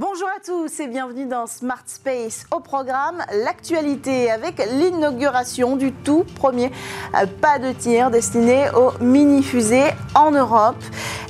Bonjour 0.00 0.28
à 0.28 0.38
tous 0.38 0.78
et 0.78 0.86
bienvenue 0.86 1.26
dans 1.26 1.48
Smart 1.48 1.82
Space. 1.86 2.46
Au 2.52 2.60
programme, 2.60 3.16
l'actualité 3.44 4.30
avec 4.30 4.64
l'inauguration 4.78 5.74
du 5.74 5.90
tout 5.90 6.24
premier 6.36 6.70
euh, 7.16 7.26
pas 7.40 7.58
de 7.58 7.72
tir 7.72 8.12
destiné 8.12 8.70
aux 8.76 8.92
mini-fusées 9.02 9.90
en 10.14 10.30
Europe. 10.30 10.76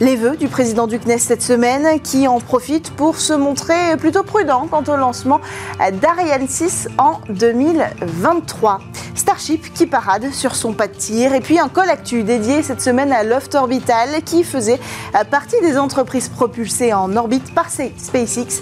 Les 0.01 0.17
vœux 0.17 0.37
du 0.37 0.49
président 0.49 0.87
du 0.87 0.99
CNES 0.99 1.19
cette 1.19 1.41
semaine 1.41 1.99
qui 2.01 2.29
en 2.29 2.41
profite 2.41 2.91
pour 2.95 3.17
se 3.17 3.33
montrer 3.33 3.97
plutôt 3.97 4.23
prudent 4.23 4.69
quant 4.71 4.85
au 4.87 4.97
lancement 4.97 5.41
euh, 5.81 5.91
d'Ariane 5.91 6.47
6 6.47 6.89
en 6.99 7.21
2023. 7.31 8.81
Starship 9.15 9.73
qui 9.75 9.87
parade 9.87 10.31
sur 10.33 10.55
son 10.55 10.75
pas 10.75 10.87
de 10.87 10.95
tir 10.95 11.35
et 11.35 11.41
puis 11.41 11.59
un 11.59 11.69
col 11.69 11.89
actu 11.91 12.23
dédié 12.23 12.63
cette 12.63 12.81
semaine 12.81 13.13
à 13.13 13.25
Loft 13.25 13.55
Orbital 13.57 14.23
qui 14.25 14.45
faisait 14.45 14.79
euh, 15.15 15.25
partie 15.25 15.61
des 15.61 15.77
entreprises 15.77 16.29
propulsées 16.29 16.93
en 16.93 17.17
orbite 17.17 17.53
par 17.55 17.69
SpaceX 17.71 18.58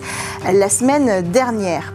la 0.53 0.69
semaine 0.69 1.23
dernière. 1.31 1.93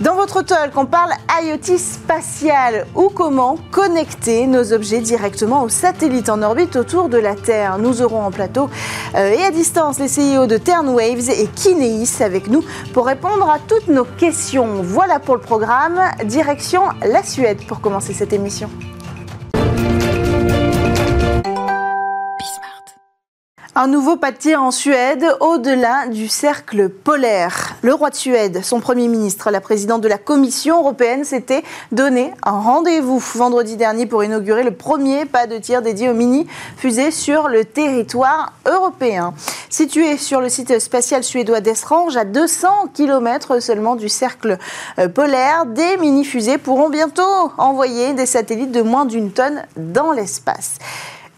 Dans 0.00 0.14
votre 0.14 0.40
talk, 0.40 0.72
on 0.76 0.86
parle 0.86 1.12
IoT 1.42 1.76
spatial 1.76 2.86
ou 2.94 3.10
comment 3.10 3.58
connecter 3.70 4.46
nos 4.46 4.72
objets 4.72 5.00
directement 5.00 5.62
aux 5.62 5.68
satellites 5.68 6.30
en 6.30 6.40
orbite 6.40 6.76
autour 6.76 7.10
de 7.10 7.18
la 7.18 7.34
Terre? 7.34 7.76
Nous 7.76 8.00
aurons 8.00 8.22
en 8.22 8.30
plateau 8.30 8.70
euh, 9.14 9.30
et 9.30 9.42
à 9.42 9.50
distance 9.50 9.98
les 9.98 10.08
CEO 10.08 10.46
de 10.46 10.56
Ternwaves 10.56 11.28
et 11.28 11.46
Kineis 11.54 12.22
avec 12.22 12.48
nous 12.48 12.64
pour 12.94 13.04
répondre 13.04 13.46
à 13.50 13.58
toutes 13.58 13.88
nos 13.88 14.06
questions. 14.06 14.80
Voilà 14.82 15.18
pour 15.18 15.34
le 15.34 15.42
programme. 15.42 16.00
Direction 16.24 16.80
la 17.02 17.22
Suède 17.22 17.58
pour 17.66 17.82
commencer 17.82 18.14
cette 18.14 18.32
émission. 18.32 18.70
Un 23.76 23.86
nouveau 23.86 24.16
pas 24.16 24.32
de 24.32 24.36
tir 24.36 24.60
en 24.60 24.72
Suède, 24.72 25.24
au-delà 25.38 26.08
du 26.08 26.26
cercle 26.26 26.88
polaire. 26.88 27.76
Le 27.82 27.94
roi 27.94 28.10
de 28.10 28.16
Suède, 28.16 28.64
son 28.64 28.80
Premier 28.80 29.06
ministre, 29.06 29.52
la 29.52 29.60
présidente 29.60 30.00
de 30.00 30.08
la 30.08 30.18
Commission 30.18 30.80
européenne, 30.80 31.24
s'était 31.24 31.62
donné 31.92 32.32
un 32.44 32.58
rendez-vous 32.58 33.20
vendredi 33.36 33.76
dernier 33.76 34.06
pour 34.06 34.24
inaugurer 34.24 34.64
le 34.64 34.72
premier 34.72 35.24
pas 35.24 35.46
de 35.46 35.56
tir 35.56 35.82
dédié 35.82 36.10
aux 36.10 36.14
mini-fusées 36.14 37.12
sur 37.12 37.46
le 37.46 37.64
territoire 37.64 38.54
européen. 38.66 39.34
Situé 39.68 40.16
sur 40.16 40.40
le 40.40 40.48
site 40.48 40.80
spatial 40.80 41.22
suédois 41.22 41.60
d'Estrange, 41.60 42.16
à 42.16 42.24
200 42.24 42.88
km 42.92 43.60
seulement 43.60 43.94
du 43.94 44.08
cercle 44.08 44.58
euh, 44.98 45.08
polaire, 45.08 45.64
des 45.66 45.96
mini-fusées 45.98 46.58
pourront 46.58 46.88
bientôt 46.88 47.52
envoyer 47.56 48.14
des 48.14 48.26
satellites 48.26 48.72
de 48.72 48.82
moins 48.82 49.04
d'une 49.04 49.30
tonne 49.30 49.62
dans 49.76 50.10
l'espace. 50.10 50.78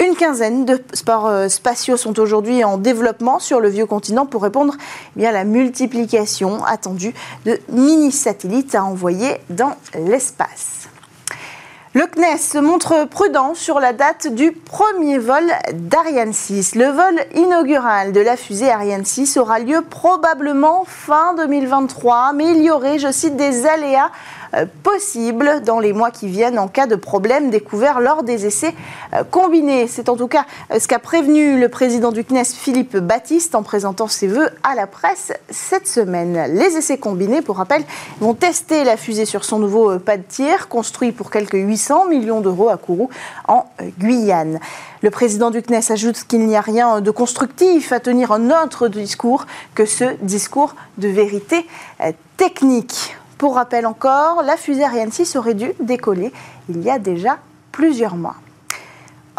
Une 0.04 0.16
quinzaine 0.16 0.64
de 0.64 0.82
sports 0.94 1.28
euh, 1.28 1.48
spatiaux 1.48 1.96
sont 1.96 2.18
aujourd'hui 2.18 2.64
en 2.64 2.76
développement 2.76 3.38
sur 3.38 3.60
le 3.60 3.68
vieux 3.68 3.86
continent 3.86 4.26
pour 4.26 4.42
répondre 4.42 4.74
eh 5.16 5.24
à 5.24 5.30
la 5.30 5.44
multiplication 5.44 6.64
attendue 6.64 7.14
de 7.46 7.60
mini-satellites 7.68 8.74
à 8.74 8.82
envoyer 8.82 9.36
dans 9.48 9.76
l'espace. 9.94 10.88
Le 11.94 12.06
CNES 12.06 12.38
se 12.38 12.58
montre 12.58 13.06
prudent 13.06 13.54
sur 13.54 13.78
la 13.78 13.92
date 13.92 14.26
du 14.26 14.50
premier 14.50 15.18
vol 15.18 15.44
d'Ariane 15.74 16.32
6. 16.32 16.74
Le 16.74 16.86
vol 16.86 17.20
inaugural 17.34 18.12
de 18.12 18.20
la 18.20 18.36
fusée 18.36 18.70
Ariane 18.70 19.04
6 19.04 19.36
aura 19.36 19.60
lieu 19.60 19.82
probablement 19.82 20.84
fin 20.84 21.34
2023, 21.34 22.32
mais 22.32 22.50
il 22.52 22.62
y 22.62 22.70
aurait, 22.70 22.98
je 22.98 23.12
cite, 23.12 23.36
des 23.36 23.66
aléas 23.66 24.10
possible 24.82 25.62
dans 25.64 25.80
les 25.80 25.92
mois 25.92 26.10
qui 26.10 26.28
viennent 26.28 26.58
en 26.58 26.68
cas 26.68 26.86
de 26.86 26.96
problème 26.96 27.50
découvert 27.50 28.00
lors 28.00 28.22
des 28.22 28.46
essais 28.46 28.74
euh, 29.14 29.24
combinés. 29.24 29.86
C'est 29.86 30.08
en 30.08 30.16
tout 30.16 30.28
cas 30.28 30.44
euh, 30.70 30.78
ce 30.78 30.88
qu'a 30.88 30.98
prévenu 30.98 31.58
le 31.58 31.68
président 31.68 32.12
du 32.12 32.24
CNES, 32.24 32.44
Philippe 32.44 32.96
Baptiste, 32.96 33.54
en 33.54 33.62
présentant 33.62 34.08
ses 34.08 34.28
voeux 34.28 34.50
à 34.62 34.74
la 34.74 34.86
presse 34.86 35.32
cette 35.50 35.88
semaine. 35.88 36.54
Les 36.54 36.76
essais 36.76 36.98
combinés, 36.98 37.42
pour 37.42 37.56
rappel, 37.56 37.84
vont 38.20 38.34
tester 38.34 38.84
la 38.84 38.96
fusée 38.96 39.24
sur 39.24 39.44
son 39.44 39.58
nouveau 39.58 39.98
pas 39.98 40.16
de 40.16 40.22
tir, 40.22 40.68
construit 40.68 41.12
pour 41.12 41.30
quelques 41.30 41.54
800 41.54 42.08
millions 42.08 42.40
d'euros 42.40 42.68
à 42.68 42.76
Kourou, 42.76 43.08
en 43.48 43.66
Guyane. 43.98 44.60
Le 45.02 45.10
président 45.10 45.50
du 45.50 45.62
CNES 45.62 45.90
ajoute 45.90 46.24
qu'il 46.28 46.46
n'y 46.46 46.56
a 46.56 46.60
rien 46.60 47.00
de 47.00 47.10
constructif 47.10 47.92
à 47.92 48.00
tenir 48.00 48.32
un 48.32 48.50
autre 48.62 48.88
discours 48.88 49.46
que 49.74 49.86
ce 49.86 50.04
discours 50.22 50.76
de 50.98 51.08
vérité 51.08 51.66
technique. 52.36 53.16
Pour 53.42 53.56
rappel 53.56 53.86
encore, 53.86 54.44
la 54.44 54.56
fusée 54.56 54.84
Ariane 54.84 55.10
6 55.10 55.34
aurait 55.34 55.54
dû 55.54 55.72
décoller 55.80 56.32
il 56.68 56.80
y 56.80 56.88
a 56.88 57.00
déjà 57.00 57.38
plusieurs 57.72 58.14
mois. 58.14 58.36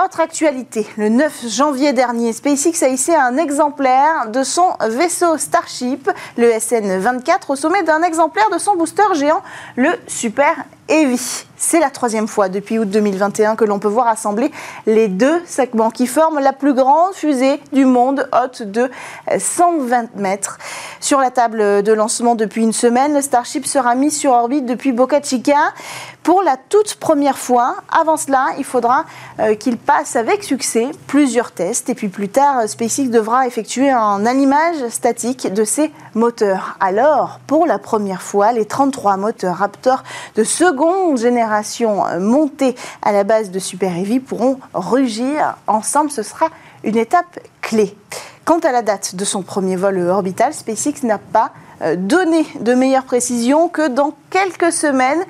Autre 0.04 0.20
actualité, 0.20 0.86
le 0.98 1.08
9 1.08 1.46
janvier 1.48 1.94
dernier, 1.94 2.34
SpaceX 2.34 2.84
a 2.84 2.90
hissé 2.90 3.16
un 3.16 3.38
exemplaire 3.38 4.30
de 4.30 4.44
son 4.44 4.74
vaisseau 4.82 5.38
Starship, 5.38 6.12
le 6.36 6.50
SN-24, 6.52 7.44
au 7.48 7.56
sommet 7.56 7.84
d'un 7.84 8.02
exemplaire 8.02 8.50
de 8.52 8.58
son 8.58 8.76
booster 8.76 9.04
géant, 9.14 9.42
le 9.78 9.92
Super 10.08 10.54
Heavy. 10.90 11.46
C'est 11.66 11.80
la 11.80 11.90
troisième 11.90 12.28
fois 12.28 12.50
depuis 12.50 12.78
août 12.78 12.90
2021 12.90 13.56
que 13.56 13.64
l'on 13.64 13.80
peut 13.80 13.88
voir 13.88 14.08
assembler 14.08 14.52
les 14.86 15.08
deux 15.08 15.42
segments 15.46 15.92
qui 15.92 16.08
forment 16.08 16.40
la 16.40 16.52
plus 16.52 16.74
grande 16.74 17.14
fusée 17.14 17.62
du 17.72 17.86
monde, 17.86 18.28
haute 18.34 18.64
de 18.64 18.92
120 19.38 20.16
mètres. 20.18 20.58
Sur 21.00 21.20
la 21.20 21.32
table 21.32 21.84
de 21.84 21.94
lancement 21.94 22.36
depuis 22.36 22.64
une 22.64 22.74
semaine, 22.74 23.14
le 23.14 23.22
Starship 23.22 23.66
sera 23.66 23.96
mis 23.96 24.12
sur 24.12 24.32
orbite 24.32 24.66
depuis 24.66 24.92
Boca 24.92 25.22
Chica 25.22 25.74
pour 26.22 26.44
la 26.44 26.58
toute 26.58 26.96
première 26.96 27.38
fois. 27.38 27.76
Avant 27.90 28.18
cela, 28.18 28.48
il 28.58 28.66
faudra 28.66 29.06
euh, 29.40 29.56
qu'il 29.56 29.78
passe 29.78 30.18
avec 30.18 30.44
succès 30.44 30.92
plusieurs 31.08 31.52
tests 31.52 31.90
et 31.90 31.96
puis 31.96 32.10
plus 32.10 32.30
tard, 32.30 32.68
SpaceX 32.68 33.10
devra 33.10 33.48
effectuer 33.48 33.90
un 33.90 34.26
animage 34.26 34.88
statique 34.90 35.54
de 35.54 35.64
ses 35.64 35.92
moteurs. 36.14 36.78
Alors, 36.82 37.40
pour 37.48 37.66
la 37.66 37.80
première 37.80 38.22
fois, 38.22 38.52
les 38.52 38.66
33 38.66 39.16
moteurs 39.18 39.58
Raptor 39.58 40.04
de 40.36 40.44
seconde 40.74 41.20
génération 41.20 42.04
montées 42.20 42.76
à 43.04 43.12
la 43.12 43.24
base 43.24 43.52
de 43.52 43.60
Super 43.60 43.96
Heavy 43.96 44.20
pourront 44.20 44.60
rugir 44.74 45.56
ensemble. 45.68 46.10
Ce 46.10 46.24
sera 46.24 46.48
une 46.84 46.98
étape 46.98 47.40
clé. 47.62 47.96
Quant 48.44 48.58
à 48.60 48.72
la 48.72 48.82
date 48.82 49.16
de 49.16 49.24
son 49.24 49.44
premier 49.44 49.76
vol 49.76 50.00
orbital, 50.00 50.52
SpaceX 50.52 51.04
n'a 51.04 51.20
pas 51.20 51.52
euh, 51.84 51.96
donné 51.96 52.46
de 52.60 52.74
meilleure 52.74 53.04
précision 53.04 53.70
que 53.70 53.88
dans 53.88 54.16
quelques 54.32 54.72
semaines. 54.72 55.24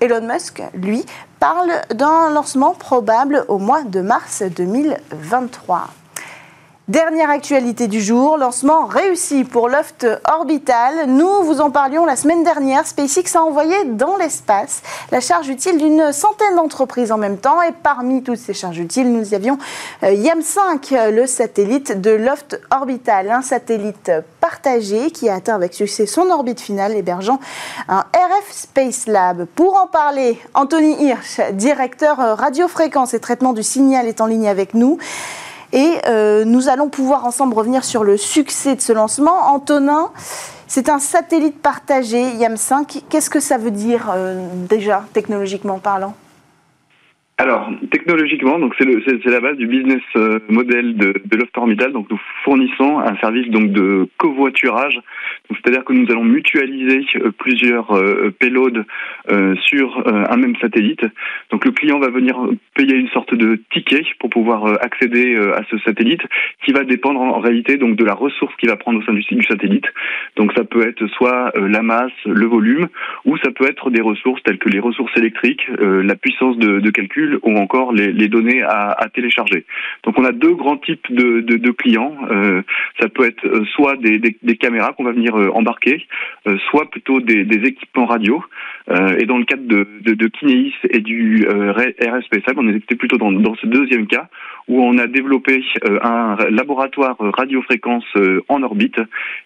Elon 0.00 0.26
Musk, 0.32 0.62
lui, 0.74 1.04
parle 1.40 1.72
d'un 1.92 2.30
lancement 2.30 2.72
probable 2.72 3.44
au 3.48 3.58
mois 3.58 3.82
de 3.82 4.00
mars 4.00 4.42
2023. 4.42 5.88
Dernière 6.88 7.30
actualité 7.30 7.88
du 7.88 8.02
jour, 8.02 8.36
lancement 8.36 8.84
réussi 8.84 9.44
pour 9.44 9.70
Loft 9.70 10.06
Orbital. 10.30 11.06
Nous 11.06 11.42
vous 11.42 11.62
en 11.62 11.70
parlions 11.70 12.04
la 12.04 12.14
semaine 12.14 12.44
dernière. 12.44 12.86
SpaceX 12.86 13.34
a 13.36 13.40
envoyé 13.40 13.86
dans 13.86 14.18
l'espace 14.18 14.82
la 15.10 15.20
charge 15.20 15.48
utile 15.48 15.78
d'une 15.78 16.12
centaine 16.12 16.56
d'entreprises 16.56 17.10
en 17.10 17.16
même 17.16 17.38
temps. 17.38 17.62
Et 17.62 17.72
parmi 17.72 18.22
toutes 18.22 18.36
ces 18.36 18.52
charges 18.52 18.76
utiles, 18.76 19.10
nous 19.10 19.32
avions 19.32 19.56
euh, 20.02 20.10
YAM5, 20.10 21.10
le 21.10 21.26
satellite 21.26 22.02
de 22.02 22.10
Loft 22.10 22.60
Orbital, 22.70 23.30
un 23.30 23.40
satellite 23.40 24.12
partagé 24.42 25.10
qui 25.10 25.30
a 25.30 25.36
atteint 25.36 25.54
avec 25.54 25.72
succès 25.72 26.04
son 26.04 26.28
orbite 26.28 26.60
finale, 26.60 26.94
hébergeant 26.94 27.40
un 27.88 28.00
RF 28.12 28.50
Space 28.50 29.06
Lab. 29.06 29.46
Pour 29.54 29.76
en 29.76 29.86
parler, 29.86 30.38
Anthony 30.52 31.02
Hirsch, 31.02 31.40
directeur 31.52 32.20
euh, 32.20 32.34
radiofréquence 32.34 33.14
et 33.14 33.20
traitement 33.20 33.54
du 33.54 33.62
signal, 33.62 34.06
est 34.06 34.20
en 34.20 34.26
ligne 34.26 34.48
avec 34.48 34.74
nous. 34.74 34.98
Et 35.74 35.98
euh, 36.06 36.44
nous 36.44 36.68
allons 36.68 36.88
pouvoir 36.88 37.26
ensemble 37.26 37.52
revenir 37.52 37.84
sur 37.84 38.04
le 38.04 38.16
succès 38.16 38.76
de 38.76 38.80
ce 38.80 38.92
lancement. 38.92 39.48
Antonin, 39.48 40.10
c'est 40.68 40.88
un 40.88 41.00
satellite 41.00 41.60
partagé 41.60 42.22
YAM5. 42.36 43.02
Qu'est-ce 43.08 43.28
que 43.28 43.40
ça 43.40 43.58
veut 43.58 43.72
dire 43.72 44.12
euh, 44.14 44.46
déjà, 44.68 45.04
technologiquement 45.12 45.80
parlant? 45.80 46.14
Alors, 47.36 47.68
technologiquement, 47.90 48.60
donc 48.60 48.76
c'est 48.78 49.24
la 49.26 49.40
base 49.40 49.56
du 49.56 49.66
business 49.66 50.02
euh, 50.14 50.38
model 50.48 50.96
de, 50.96 51.14
de 51.24 51.36
Loft 51.36 51.58
Orbital. 51.58 51.90
Donc, 51.90 52.08
nous 52.08 52.20
fournissons 52.44 53.00
un 53.00 53.16
service 53.16 53.48
donc 53.50 53.72
de 53.72 54.08
covoiturage. 54.18 55.00
C'est-à-dire 55.50 55.84
que 55.84 55.92
nous 55.92 56.08
allons 56.12 56.22
mutualiser 56.22 57.04
euh, 57.16 57.32
plusieurs 57.36 57.90
euh, 57.90 58.30
payloads 58.38 58.84
sur 59.66 60.04
un 60.06 60.36
même 60.36 60.54
satellite. 60.60 61.04
Donc, 61.50 61.64
le 61.64 61.72
client 61.72 61.98
va 61.98 62.08
venir 62.08 62.36
payer 62.74 62.94
une 62.94 63.08
sorte 63.08 63.34
de 63.34 63.60
ticket 63.72 64.02
pour 64.20 64.30
pouvoir 64.30 64.66
accéder 64.82 65.36
à 65.36 65.62
ce 65.70 65.78
satellite, 65.78 66.20
qui 66.64 66.72
va 66.72 66.84
dépendre 66.84 67.20
en, 67.20 67.40
réalité 67.40 67.76
donc 67.76 67.96
de 67.96 68.04
la 68.04 68.14
ressource 68.14 68.54
qu'il 68.56 68.68
va 68.68 68.76
prendre 68.76 69.00
au 69.00 69.02
sein 69.02 69.12
du, 69.12 69.22
du 69.22 69.42
satellite. 69.44 69.86
Donc, 70.36 70.52
ça 70.54 70.64
peut 70.64 70.86
être 70.86 71.06
soit 71.08 71.52
la 71.56 71.82
masse, 71.82 72.12
le 72.26 72.46
volume, 72.46 72.88
ou 73.24 73.36
ça 73.38 73.50
peut 73.50 73.66
être 73.66 73.90
des 73.90 74.02
ressources 74.02 74.42
telles 74.42 74.58
que 74.58 74.68
les 74.68 74.80
ressources 74.80 75.16
électriques, 75.16 75.66
la 75.80 76.14
puissance 76.16 76.58
de, 76.58 76.80
de 76.80 76.90
calcul 76.90 77.23
ou 77.42 77.56
encore 77.56 77.92
les, 77.92 78.28
données 78.28 78.62
à, 78.62 79.06
télécharger. 79.14 79.64
Donc 80.04 80.18
on 80.18 80.24
a 80.24 80.32
deux 80.32 80.54
grands 80.54 80.76
types 80.76 81.12
de, 81.12 81.70
clients. 81.70 82.16
Euh, 82.30 82.62
ça 83.00 83.08
peut 83.08 83.26
être 83.26 83.44
euh, 83.46 83.64
soit 83.74 83.96
des, 83.96 84.56
caméras 84.56 84.92
qu'on 84.92 85.04
va 85.04 85.12
venir 85.12 85.36
euh, 85.36 85.50
embarquer, 85.52 86.06
soit 86.70 86.90
plutôt 86.90 87.20
des, 87.20 87.44
équipements 87.64 88.06
radio. 88.06 88.42
Et 88.88 89.24
dans 89.24 89.38
le 89.38 89.44
cadre 89.44 89.62
de, 89.66 90.26
Kineis 90.28 90.72
et 90.90 91.00
du 91.00 91.46
RSPSAB, 91.46 92.58
on 92.58 92.68
était 92.68 92.96
plutôt 92.96 93.16
dans, 93.16 93.54
ce 93.56 93.66
deuxième 93.66 94.06
cas 94.06 94.28
où 94.68 94.82
on 94.82 94.96
a 94.98 95.06
développé 95.06 95.62
un 96.02 96.36
laboratoire 96.50 97.16
radiofréquence 97.18 98.04
en 98.48 98.62
orbite 98.62 98.98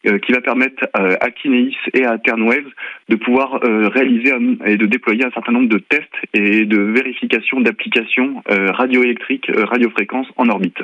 qui 0.02 0.32
va 0.32 0.40
permettre 0.40 0.88
à 0.92 1.30
Kineis 1.30 1.76
et 1.94 2.04
à 2.04 2.18
Ternwave 2.18 2.66
de 3.08 3.16
pouvoir 3.16 3.60
réaliser 3.62 4.32
et 4.64 4.76
de 4.76 4.86
déployer 4.86 5.24
un 5.24 5.30
certain 5.30 5.52
nombre 5.52 5.68
de 5.68 5.78
tests 5.78 6.04
et 6.34 6.64
de 6.64 6.78
vérification 6.78 7.60
d'applications 7.60 8.42
radioélectriques, 8.48 9.50
radiofréquences 9.54 10.28
en 10.36 10.48
orbite. 10.48 10.78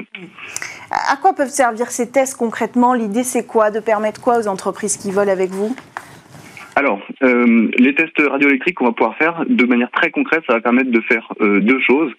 À 0.90 1.16
quoi 1.16 1.34
peuvent 1.34 1.48
servir 1.48 1.90
ces 1.90 2.10
tests 2.10 2.36
concrètement? 2.36 2.94
L'idée, 2.94 3.24
c'est 3.24 3.46
quoi? 3.46 3.70
De 3.70 3.80
permettre 3.80 4.20
quoi 4.20 4.38
aux 4.38 4.46
entreprises 4.46 4.96
qui 4.96 5.10
volent 5.10 5.32
avec 5.32 5.50
vous? 5.50 5.74
Alors, 6.76 7.00
euh, 7.22 7.68
les 7.78 7.94
tests 7.94 8.20
radioélectriques 8.20 8.74
qu'on 8.74 8.86
va 8.86 8.92
pouvoir 8.92 9.16
faire 9.16 9.44
de 9.48 9.64
manière 9.64 9.90
très 9.92 10.10
concrète, 10.10 10.42
ça 10.46 10.54
va 10.54 10.60
permettre 10.60 10.90
de 10.90 11.00
faire 11.02 11.32
euh, 11.40 11.60
deux 11.60 11.78
choses. 11.80 12.10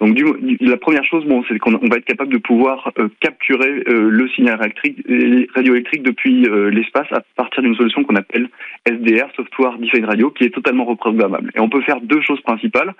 Donc, 0.00 0.14
du, 0.14 0.24
la 0.60 0.76
première 0.76 1.04
chose, 1.04 1.24
bon, 1.26 1.44
c'est 1.48 1.58
qu'on 1.58 1.70
va 1.70 1.96
être 1.96 2.04
capable 2.04 2.32
de 2.32 2.38
pouvoir 2.38 2.92
euh, 2.98 3.08
capturer 3.20 3.82
le 3.86 4.28
signal 4.30 4.58
radioélectrique 5.54 6.02
depuis 6.02 6.46
l'espace 6.70 7.06
à 7.12 7.22
partir 7.36 7.62
d'une 7.62 7.74
solution 7.76 8.02
qu'on 8.04 8.16
appelle 8.16 8.48
SDR, 8.86 9.28
Software 9.36 9.78
Defined 9.78 10.06
Radio, 10.06 10.30
qui 10.30 10.44
est 10.44 10.54
totalement 10.54 10.84
reprogrammable. 10.84 11.50
Et 11.54 11.60
on 11.60 11.68
peut 11.68 11.82
faire 11.82 12.00
deux 12.00 12.20
choses 12.22 12.40
principales. 12.40 12.94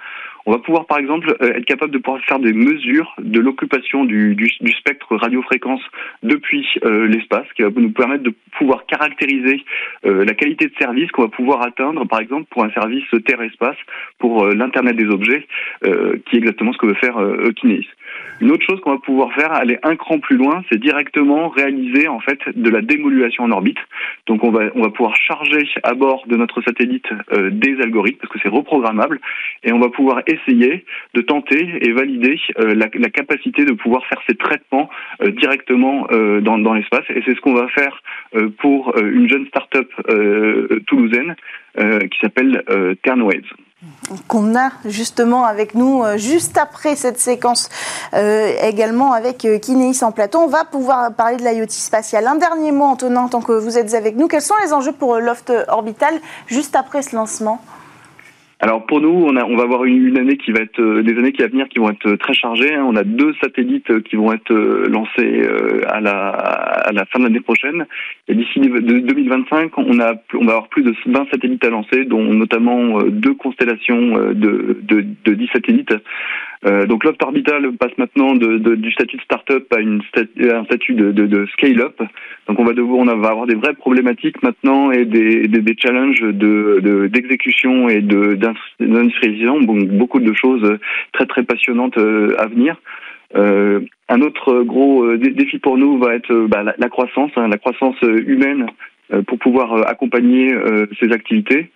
On 0.46 0.52
va 0.52 0.58
pouvoir, 0.58 0.86
par 0.86 0.98
exemple, 0.98 1.36
être 1.40 1.64
capable 1.64 1.92
de 1.92 1.98
pouvoir 1.98 2.22
faire 2.24 2.38
des 2.38 2.52
mesures 2.52 3.14
de 3.18 3.40
l'occupation 3.40 4.04
du, 4.04 4.34
du, 4.34 4.50
du, 4.60 4.72
spectre 4.72 5.16
radiofréquence 5.16 5.82
depuis 6.22 6.66
l'espace, 6.82 7.46
qui 7.56 7.62
va 7.62 7.70
nous 7.74 7.92
permettre 7.92 8.24
de 8.24 8.34
pouvoir 8.58 8.86
caractériser 8.86 9.62
la 10.02 10.34
qualité 10.34 10.66
de 10.66 10.72
service 10.78 10.99
qu'on 11.08 11.22
va 11.22 11.28
pouvoir 11.28 11.62
atteindre, 11.62 12.06
par 12.06 12.20
exemple, 12.20 12.46
pour 12.50 12.64
un 12.64 12.70
service 12.70 13.04
Terre-Espace, 13.24 13.76
pour 14.18 14.44
euh, 14.44 14.54
l'Internet 14.54 14.96
des 14.96 15.06
objets, 15.06 15.46
euh, 15.84 16.16
qui 16.26 16.36
est 16.36 16.38
exactement 16.38 16.72
ce 16.72 16.78
que 16.78 16.86
veut 16.86 16.94
faire 16.94 17.18
euh, 17.18 17.50
Kinesis. 17.52 17.88
Une 18.40 18.50
autre 18.50 18.64
chose 18.64 18.80
qu'on 18.80 18.92
va 18.92 18.98
pouvoir 18.98 19.32
faire, 19.34 19.52
aller 19.52 19.78
un 19.82 19.96
cran 19.96 20.18
plus 20.18 20.36
loin, 20.36 20.62
c'est 20.70 20.78
directement 20.78 21.48
réaliser 21.48 22.08
en 22.08 22.20
fait 22.20 22.38
de 22.54 22.70
la 22.70 22.80
démodulation 22.80 23.44
en 23.44 23.50
orbite. 23.50 23.78
Donc 24.26 24.44
on 24.44 24.50
va 24.50 24.70
on 24.74 24.82
va 24.82 24.90
pouvoir 24.90 25.14
charger 25.16 25.68
à 25.82 25.94
bord 25.94 26.24
de 26.26 26.36
notre 26.36 26.62
satellite 26.62 27.06
des 27.50 27.80
algorithmes 27.80 28.18
parce 28.20 28.32
que 28.32 28.38
c'est 28.42 28.48
reprogrammable 28.48 29.20
et 29.62 29.72
on 29.72 29.78
va 29.78 29.88
pouvoir 29.88 30.22
essayer 30.26 30.84
de 31.14 31.20
tenter 31.20 31.78
et 31.82 31.92
valider 31.92 32.38
la, 32.56 32.88
la, 32.92 33.10
capacité 33.10 33.64
de 33.64 33.72
pouvoir 33.72 34.06
faire 34.06 34.20
ces 34.28 34.36
traitements 34.36 34.88
directement 35.20 36.06
dans, 36.40 36.58
dans 36.58 36.74
l'espace 36.74 37.04
et 37.10 37.22
c'est 37.26 37.34
ce 37.34 37.40
qu'on 37.40 37.54
va 37.54 37.68
faire 37.68 38.02
pour 38.58 38.96
une 38.98 39.28
jeune 39.28 39.46
start-up 39.46 39.90
toulousaine 40.86 41.36
euh, 41.78 42.00
qui 42.00 42.18
s'appelle 42.18 42.64
euh, 42.68 42.96
Ternwaves 43.04 43.52
qu'on 44.28 44.56
a 44.56 44.70
justement 44.84 45.44
avec 45.44 45.74
nous 45.74 46.02
euh, 46.02 46.16
juste 46.16 46.58
après 46.58 46.96
cette 46.96 47.18
séquence 47.18 47.68
également 48.12 49.12
avec 49.12 49.46
Kineis 49.62 50.02
en 50.02 50.12
plateau. 50.12 50.40
On 50.40 50.48
va 50.48 50.64
pouvoir 50.64 51.12
parler 51.12 51.36
de 51.36 51.44
l'IoT 51.44 51.68
spatial. 51.68 52.26
Un 52.26 52.34
dernier 52.34 52.72
mot, 52.72 52.84
Antonin, 52.84 53.28
tant 53.28 53.40
que 53.40 53.52
vous 53.52 53.78
êtes 53.78 53.94
avec 53.94 54.16
nous. 54.16 54.26
Quels 54.26 54.42
sont 54.42 54.56
les 54.64 54.72
enjeux 54.72 54.92
pour 54.92 55.18
Loft 55.18 55.52
Orbital 55.68 56.20
juste 56.46 56.74
après 56.74 57.02
ce 57.02 57.14
lancement? 57.14 57.60
Alors 58.62 58.84
pour 58.84 59.00
nous, 59.00 59.08
on, 59.08 59.36
a, 59.36 59.44
on 59.44 59.56
va 59.56 59.62
avoir 59.62 59.84
une, 59.84 60.18
année 60.18 60.36
qui 60.36 60.52
va 60.52 60.60
être 60.60 60.80
euh, 60.80 61.02
des 61.02 61.16
années 61.18 61.32
qui 61.32 61.42
à 61.42 61.46
venir 61.46 61.66
qui 61.68 61.78
vont 61.78 61.88
être 61.88 62.06
euh, 62.06 62.16
très 62.18 62.34
chargées. 62.34 62.74
Hein. 62.74 62.84
On 62.86 62.94
a 62.94 63.04
deux 63.04 63.32
satellites 63.42 63.90
euh, 63.90 64.02
qui 64.02 64.16
vont 64.16 64.34
être 64.34 64.52
lancés 64.52 65.48
à 65.86 66.00
la, 66.00 66.28
à 66.28 66.92
la 66.92 67.06
fin 67.06 67.18
de 67.20 67.24
l'année 67.24 67.40
prochaine. 67.40 67.86
Et 68.28 68.34
d'ici 68.34 68.60
2025, 68.60 69.78
on 69.78 69.98
a 70.00 70.14
on 70.34 70.44
va 70.44 70.52
avoir 70.52 70.68
plus 70.68 70.82
de 70.82 70.94
20 71.06 71.30
satellites 71.30 71.64
à 71.64 71.70
lancer, 71.70 72.04
dont 72.04 72.22
notamment 72.34 73.02
deux 73.04 73.34
constellations 73.34 74.18
de, 74.34 74.78
de, 74.82 75.06
de 75.24 75.34
10 75.34 75.48
satellites. 75.52 75.94
Euh, 76.66 76.86
donc 76.86 77.04
Loft 77.04 77.22
Orbital 77.22 77.72
passe 77.78 77.96
maintenant 77.96 78.34
de, 78.34 78.58
de, 78.58 78.74
du 78.74 78.92
statut 78.92 79.16
de 79.16 79.22
start-up 79.22 79.66
à, 79.74 79.80
une 79.80 80.02
un 80.40 80.64
statut 80.64 80.92
de, 80.92 81.10
de 81.10 81.46
scale-up. 81.54 82.00
Donc 82.48 82.58
on 82.58 82.64
va 82.64 82.74
devoir, 82.74 82.98
on 82.98 83.04
va 83.06 83.28
avoir 83.28 83.46
des 83.46 83.54
vraies 83.54 83.74
problématiques 83.74 84.42
maintenant 84.42 84.90
et 84.90 85.06
des, 85.06 85.48
des, 85.48 85.60
des 85.60 85.76
challenges 85.78 86.20
de 86.20 87.08
d'exécution 87.10 87.88
et 87.88 88.02
d'industrialisation. 88.02 89.60
Bon, 89.62 89.78
beaucoup 89.82 90.20
de 90.20 90.32
choses 90.34 90.78
très 91.12 91.26
très 91.26 91.44
passionnantes 91.44 91.96
euh, 91.96 92.34
à 92.38 92.46
venir. 92.46 92.76
Euh, 93.36 93.80
un 94.08 94.20
autre 94.22 94.62
gros 94.62 95.04
euh, 95.04 95.16
défi 95.16 95.58
pour 95.58 95.78
nous 95.78 95.98
va 95.98 96.14
être 96.14 96.46
bah, 96.48 96.62
la, 96.76 96.88
croissance, 96.88 97.30
hein, 97.36 97.48
la 97.48 97.58
croissance 97.58 97.96
humaine 98.02 98.66
pour 99.26 99.38
pouvoir 99.38 99.88
accompagner 99.88 100.54
ces 101.00 101.12
activités. 101.12 101.70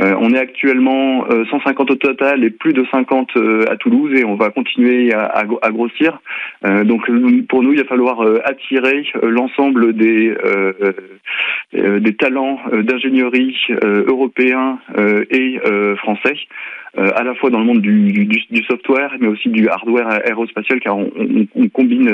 Euh, 0.00 0.14
on 0.20 0.32
est 0.32 0.38
actuellement 0.38 1.24
150 1.50 1.90
euh, 1.90 1.94
au 1.94 1.96
total 1.96 2.44
et 2.44 2.50
plus 2.50 2.72
de 2.72 2.84
50 2.90 3.30
euh, 3.36 3.64
à 3.68 3.76
Toulouse 3.76 4.16
et 4.16 4.24
on 4.24 4.36
va 4.36 4.50
continuer 4.50 5.12
à, 5.12 5.44
grossir. 5.70 6.20
donc 6.62 7.10
pour 7.48 7.62
nous, 7.62 7.72
il 7.72 7.78
va 7.80 7.84
falloir 7.84 8.20
attirer 8.44 9.06
l'ensemble 9.22 9.92
des 9.94 10.34
des 11.72 12.16
talents 12.16 12.60
d'ingénierie 12.72 13.56
européens 13.82 14.78
et 15.30 15.58
français. 15.96 16.36
à 16.96 17.22
la 17.22 17.34
fois 17.34 17.50
dans 17.50 17.60
le 17.60 17.66
monde 17.66 17.80
du, 17.80 18.62
software, 18.68 19.14
mais 19.20 19.28
aussi 19.28 19.48
du 19.48 19.68
hardware 19.68 20.08
aérospatial, 20.08 20.80
car 20.80 20.96
on, 20.96 21.68
combine 21.72 22.10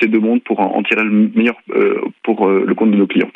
ces 0.00 0.08
deux 0.08 0.20
mondes 0.20 0.42
pour 0.42 0.60
en, 0.60 0.82
tirer 0.82 1.04
le 1.04 1.30
meilleur 1.34 1.56
pour 2.22 2.48
le 2.48 2.74
compte 2.74 2.90
de 2.90 2.96
nos 2.96 3.06
clients. 3.06 3.30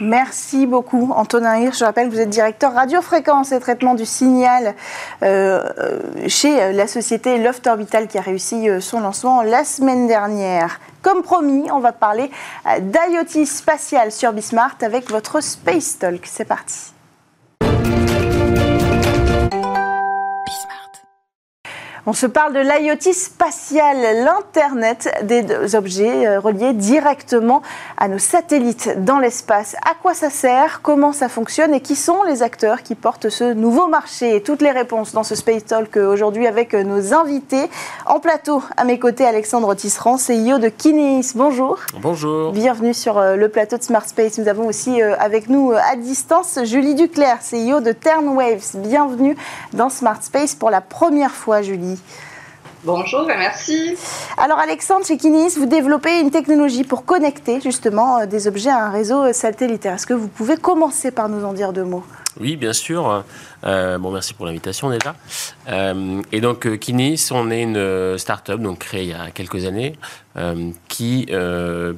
Merci 0.00 0.66
beaucoup, 0.66 1.12
Antonin 1.14 1.56
Hirsch. 1.56 1.78
Je 1.78 1.84
rappelle 1.84 2.08
que 2.08 2.14
vous 2.14 2.20
êtes 2.20 2.28
directeur 2.28 2.74
radiofréquence 2.74 3.52
et 3.52 3.60
traitement 3.60 3.94
du 3.94 4.04
signal 4.04 4.74
euh, 5.22 5.62
euh, 5.78 6.28
chez 6.28 6.72
la 6.72 6.86
société 6.86 7.38
Loft 7.38 7.66
Orbital 7.66 8.06
qui 8.06 8.18
a 8.18 8.20
réussi 8.20 8.68
euh, 8.68 8.80
son 8.80 9.00
lancement 9.00 9.42
la 9.42 9.64
semaine 9.64 10.06
dernière. 10.06 10.80
Comme 11.02 11.22
promis, 11.22 11.70
on 11.70 11.78
va 11.78 11.92
parler 11.92 12.30
d'IoT 12.80 13.46
spatial 13.46 14.12
sur 14.12 14.32
Bismart 14.32 14.76
avec 14.82 15.10
votre 15.10 15.40
Space 15.40 15.98
Talk. 15.98 16.26
C'est 16.26 16.44
parti. 16.44 16.92
On 22.10 22.14
se 22.14 22.24
parle 22.24 22.54
de 22.54 22.60
l'IoT 22.60 23.12
spatial, 23.12 24.24
l'Internet 24.24 25.14
des 25.24 25.74
objets 25.74 26.26
euh, 26.26 26.40
reliés 26.40 26.72
directement 26.72 27.60
à 27.98 28.08
nos 28.08 28.16
satellites 28.16 29.04
dans 29.04 29.18
l'espace. 29.18 29.76
À 29.84 29.92
quoi 29.92 30.14
ça 30.14 30.30
sert? 30.30 30.80
Comment 30.80 31.12
ça 31.12 31.28
fonctionne? 31.28 31.74
Et 31.74 31.82
qui 31.82 31.96
sont 31.96 32.22
les 32.22 32.42
acteurs 32.42 32.82
qui 32.82 32.94
portent 32.94 33.28
ce 33.28 33.52
nouveau 33.52 33.88
marché? 33.88 34.42
Toutes 34.42 34.62
les 34.62 34.70
réponses 34.70 35.12
dans 35.12 35.22
ce 35.22 35.34
Space 35.34 35.66
Talk 35.66 35.98
aujourd'hui 35.98 36.46
avec 36.46 36.72
euh, 36.72 36.82
nos 36.82 37.12
invités. 37.12 37.68
En 38.06 38.20
plateau, 38.20 38.62
à 38.78 38.84
mes 38.84 38.98
côtés, 38.98 39.26
Alexandre 39.26 39.74
Tisserand, 39.74 40.16
CEO 40.16 40.58
de 40.58 40.70
Kineis. 40.70 41.32
Bonjour. 41.34 41.78
Bonjour. 42.00 42.52
Bienvenue 42.52 42.94
sur 42.94 43.18
euh, 43.18 43.36
le 43.36 43.50
plateau 43.50 43.76
de 43.76 43.82
Smart 43.82 44.08
Space. 44.08 44.38
Nous 44.38 44.48
avons 44.48 44.66
aussi 44.66 45.02
avec 45.02 45.50
nous 45.50 45.72
à 45.72 45.94
distance 45.94 46.58
Julie 46.64 46.94
Duclerc, 46.94 47.40
CEO 47.40 47.82
de 47.82 47.92
Ternwaves. 47.92 48.76
Bienvenue 48.76 49.36
dans 49.74 49.90
Smart 49.90 50.22
Space 50.22 50.54
pour 50.54 50.70
la 50.70 50.80
première 50.80 51.32
fois, 51.32 51.60
Julie. 51.60 51.97
Bonjour 52.84 53.28
et 53.28 53.36
merci. 53.36 53.96
Alors 54.36 54.60
Alexandre, 54.60 55.04
chez 55.04 55.16
Kinis, 55.16 55.56
vous 55.56 55.66
développez 55.66 56.20
une 56.20 56.30
technologie 56.30 56.84
pour 56.84 57.04
connecter 57.04 57.60
justement 57.60 58.20
euh, 58.20 58.26
des 58.26 58.46
objets 58.46 58.70
à 58.70 58.86
un 58.86 58.90
réseau 58.90 59.24
euh, 59.24 59.32
satellitaire. 59.32 59.94
Est-ce 59.94 60.06
que 60.06 60.14
vous 60.14 60.28
pouvez 60.28 60.56
commencer 60.56 61.10
par 61.10 61.28
nous 61.28 61.44
en 61.44 61.52
dire 61.52 61.72
deux 61.72 61.82
mots? 61.82 62.04
Oui, 62.38 62.56
bien 62.56 62.72
sûr. 62.72 63.24
Euh, 63.64 63.98
bon, 63.98 64.12
merci 64.12 64.32
pour 64.32 64.46
l'invitation 64.46 64.90
déjà. 64.90 65.16
et 66.30 66.40
donc 66.40 66.78
Kinis, 66.78 67.30
on 67.32 67.50
est 67.50 67.62
une 67.62 68.16
start-up 68.16 68.60
donc 68.60 68.78
créée 68.78 69.02
il 69.02 69.10
y 69.10 69.12
a 69.12 69.32
quelques 69.32 69.66
années 69.66 69.96
qui 70.88 71.26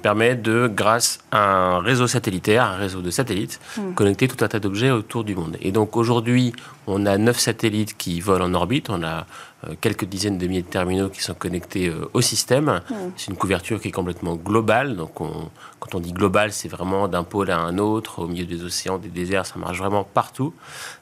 permet 0.03 0.35
de, 0.35 0.71
grâce 0.73 1.19
à 1.31 1.43
un 1.43 1.81
réseau 1.81 2.07
satellitaire, 2.07 2.65
un 2.65 2.77
réseau 2.77 3.01
de 3.01 3.11
satellites, 3.11 3.61
hmm. 3.77 3.95
connecter 3.95 4.29
tout 4.29 4.45
un 4.45 4.49
tas 4.49 4.61
d'objets 4.61 4.91
autour 4.91 5.25
du 5.25 5.35
monde. 5.35 5.57
Et 5.61 5.73
donc 5.73 5.97
aujourd'hui, 5.97 6.53
on 6.87 7.07
a 7.07 7.19
neuf 7.19 7.39
satellites 7.39 7.97
qui 7.97 8.21
volent 8.21 8.47
en 8.47 8.55
orbite. 8.55 8.91
On 8.91 9.03
a 9.03 9.27
euh, 9.69 9.75
quelques 9.81 10.07
dizaines 10.07 10.39
de 10.39 10.47
milliers 10.47 10.63
de 10.63 10.67
terminaux 10.67 11.09
qui 11.09 11.23
sont 11.23 11.35
connectés 11.35 11.89
euh, 11.89 12.09
au 12.15 12.21
système. 12.21 12.81
C'est 13.17 13.31
une 13.31 13.37
couverture 13.37 13.81
qui 13.81 13.89
est 13.89 13.93
complètement 13.93 14.35
globale. 14.35 14.97
Donc, 14.97 15.15
quand 15.15 15.95
on 15.95 16.01
dit 16.01 16.13
global, 16.13 16.53
c'est 16.53 16.69
vraiment 16.69 17.09
d'un 17.09 17.25
pôle 17.25 17.51
à 17.51 17.59
un 17.59 17.79
autre, 17.79 18.21
au 18.21 18.27
milieu 18.27 18.47
des 18.47 18.65
océans, 18.65 18.99
des 18.99 19.09
déserts, 19.09 19.47
ça 19.47 19.59
marche 19.59 19.79
vraiment 19.79 20.05
partout. 20.05 20.55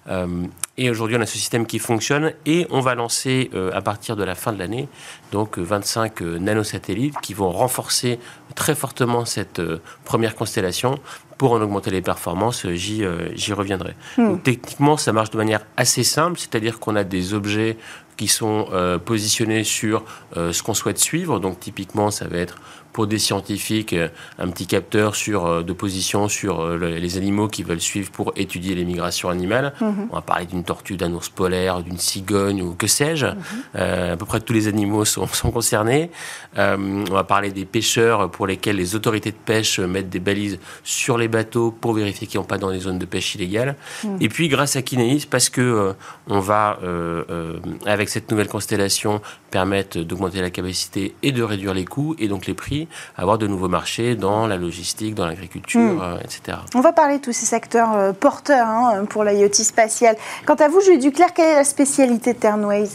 Euh, 0.09 0.45
et 0.78 0.90
aujourd'hui, 0.90 1.16
on 1.16 1.20
a 1.20 1.26
ce 1.26 1.37
système 1.37 1.66
qui 1.66 1.78
fonctionne 1.78 2.32
et 2.47 2.66
on 2.70 2.80
va 2.80 2.94
lancer 2.94 3.50
à 3.73 3.82
partir 3.82 4.16
de 4.16 4.25
la 4.25 4.35
fin 4.35 4.52
de 4.52 4.58
l'année 4.58 4.88
donc 5.32 5.58
25 5.58 6.20
nanosatellites 6.20 7.20
qui 7.20 7.35
vont 7.35 7.50
renforcer 7.50 8.18
très 8.54 8.75
fortement 8.75 9.25
cette 9.25 9.61
première 10.04 10.35
constellation 10.35 10.99
pour 11.38 11.52
en 11.52 11.61
augmenter 11.61 11.90
les 11.90 12.02
performances, 12.02 12.66
j'y 12.66 13.04
reviendrai. 13.52 13.94
Hmm. 14.16 14.38
techniquement, 14.38 14.97
ça 14.97 15.12
marche 15.12 15.30
de 15.30 15.37
manière 15.37 15.64
assez 15.76 16.02
simple, 16.02 16.38
c'est-à-dire 16.38 16.80
qu'on 16.80 16.97
a 16.97 17.04
des 17.04 17.32
objets 17.32 17.76
qui 18.18 18.28
sont 18.28 18.66
positionnés 19.04 19.64
sur 19.64 20.04
ce 20.34 20.62
qu'on 20.62 20.75
souhaite 20.75 20.98
suivre. 20.98 21.38
Donc 21.40 21.60
typiquement, 21.60 22.10
ça 22.10 22.26
va 22.26 22.38
être 22.38 22.58
pour 22.98 23.06
des 23.06 23.20
scientifiques 23.20 23.92
euh, 23.92 24.08
un 24.40 24.48
petit 24.48 24.66
capteur 24.66 25.14
sur, 25.14 25.46
euh, 25.46 25.62
de 25.62 25.72
position 25.72 26.28
sur 26.28 26.60
euh, 26.60 26.76
les 26.76 27.16
animaux 27.16 27.46
qui 27.46 27.62
veulent 27.62 27.80
suivre 27.80 28.10
pour 28.10 28.32
étudier 28.34 28.75
les 28.75 28.84
migrations 28.84 29.28
animales. 29.28 29.72
Mhm. 29.80 30.08
On 30.10 30.16
va 30.16 30.20
parler 30.20 30.46
d'une 30.46 30.64
tortue, 30.64 30.96
d'un 30.96 31.12
ours 31.12 31.28
polaire, 31.28 31.82
d'une 31.84 31.98
cigogne 31.98 32.60
ou 32.60 32.75
que 32.75 32.88
sais-je. 32.88 33.26
Mhm. 33.26 34.12
à 34.12 34.16
peu 34.16 34.25
près 34.25 34.40
tous 34.40 34.52
les 34.52 34.66
animaux 34.66 35.04
sont, 35.04 35.28
sont 35.28 35.52
concernés. 35.52 36.10
on 36.56 37.04
va 37.04 37.22
parler 37.22 37.52
des 37.52 37.64
pêcheurs 37.64 38.30
pour 38.30 38.48
lesquels 38.48 38.76
les 38.76 38.96
autorités 38.96 39.30
de 39.30 39.37
pêche 39.37 39.78
mettent 39.78 40.10
des 40.10 40.18
balises 40.18 40.58
sur 40.82 41.18
les 41.18 41.28
bateaux 41.28 41.70
pour 41.70 41.92
vérifier 41.92 42.26
qu'ils 42.26 42.40
n'ont 42.40 42.46
pas 42.46 42.58
dans 42.58 42.70
les 42.70 42.80
zones 42.80 42.98
de 42.98 43.06
pêche 43.06 43.37
illégales. 43.37 43.76
Mhm. 44.02 44.16
Et 44.20 44.28
puis 44.28 44.48
grâce 44.48 44.75
à 44.75 44.82
Kineis, 44.82 45.26
parce 45.30 45.50
que 45.50 45.94
on 46.26 46.40
va 46.40 46.78
avec 47.87 48.08
cette 48.09 48.31
nouvelle 48.31 48.49
constellation 48.49 49.21
permettre 49.50 49.99
d'augmenter 50.00 50.41
la 50.41 50.50
capacité 50.50 51.15
et 51.23 51.33
de 51.33 51.43
réduire 51.43 51.75
les 51.75 51.85
coûts 51.85 52.15
et 52.19 52.29
donc 52.29 52.47
les 52.47 52.55
prix 52.55 52.88
avoir 53.17 53.38
de 53.38 53.47
nouveaux 53.47 53.69
marchés 53.69 54.15
dans 54.15 54.47
la 54.47 54.57
logistique, 54.57 55.15
dans 55.15 55.27
l'agriculture, 55.27 55.81
hmm. 55.81 56.00
euh, 56.03 56.21
etc. 56.21 56.59
On 56.75 56.81
va 56.81 56.93
parler 56.93 57.19
de 57.19 57.23
tous 57.23 57.33
ces 57.33 57.47
secteurs 57.47 57.95
euh, 57.95 58.12
porteurs 58.12 58.67
hein, 58.67 59.05
pour 59.07 59.25
l'IoT 59.25 59.53
spatial. 59.53 60.17
Quant 60.47 60.55
à 60.55 60.69
vous, 60.69 60.81
Julie 60.81 60.99
Duclerc, 60.99 61.35
quelle 61.35 61.53
est 61.53 61.57
la 61.57 61.65
spécialité 61.65 62.35
de 62.35 62.38
Turnways 62.38 62.91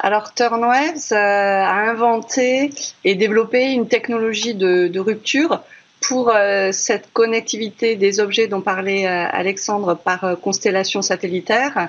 alors 0.00 0.32
Turnways 0.32 1.12
euh, 1.12 1.16
a 1.16 1.90
inventé 1.90 2.70
et 3.02 3.16
développé 3.16 3.72
une 3.72 3.88
technologie 3.88 4.54
de, 4.54 4.96
rupture 5.00 5.60
pour 6.00 6.32
cette 6.70 7.12
connectivité 7.12 7.96
des 7.96 8.20
objets 8.20 8.46
dont 8.46 8.60
parlait 8.60 9.06
Alexandre 9.06 9.96
par 9.96 10.36
constellation 10.40 11.02
satellitaire. 11.02 11.88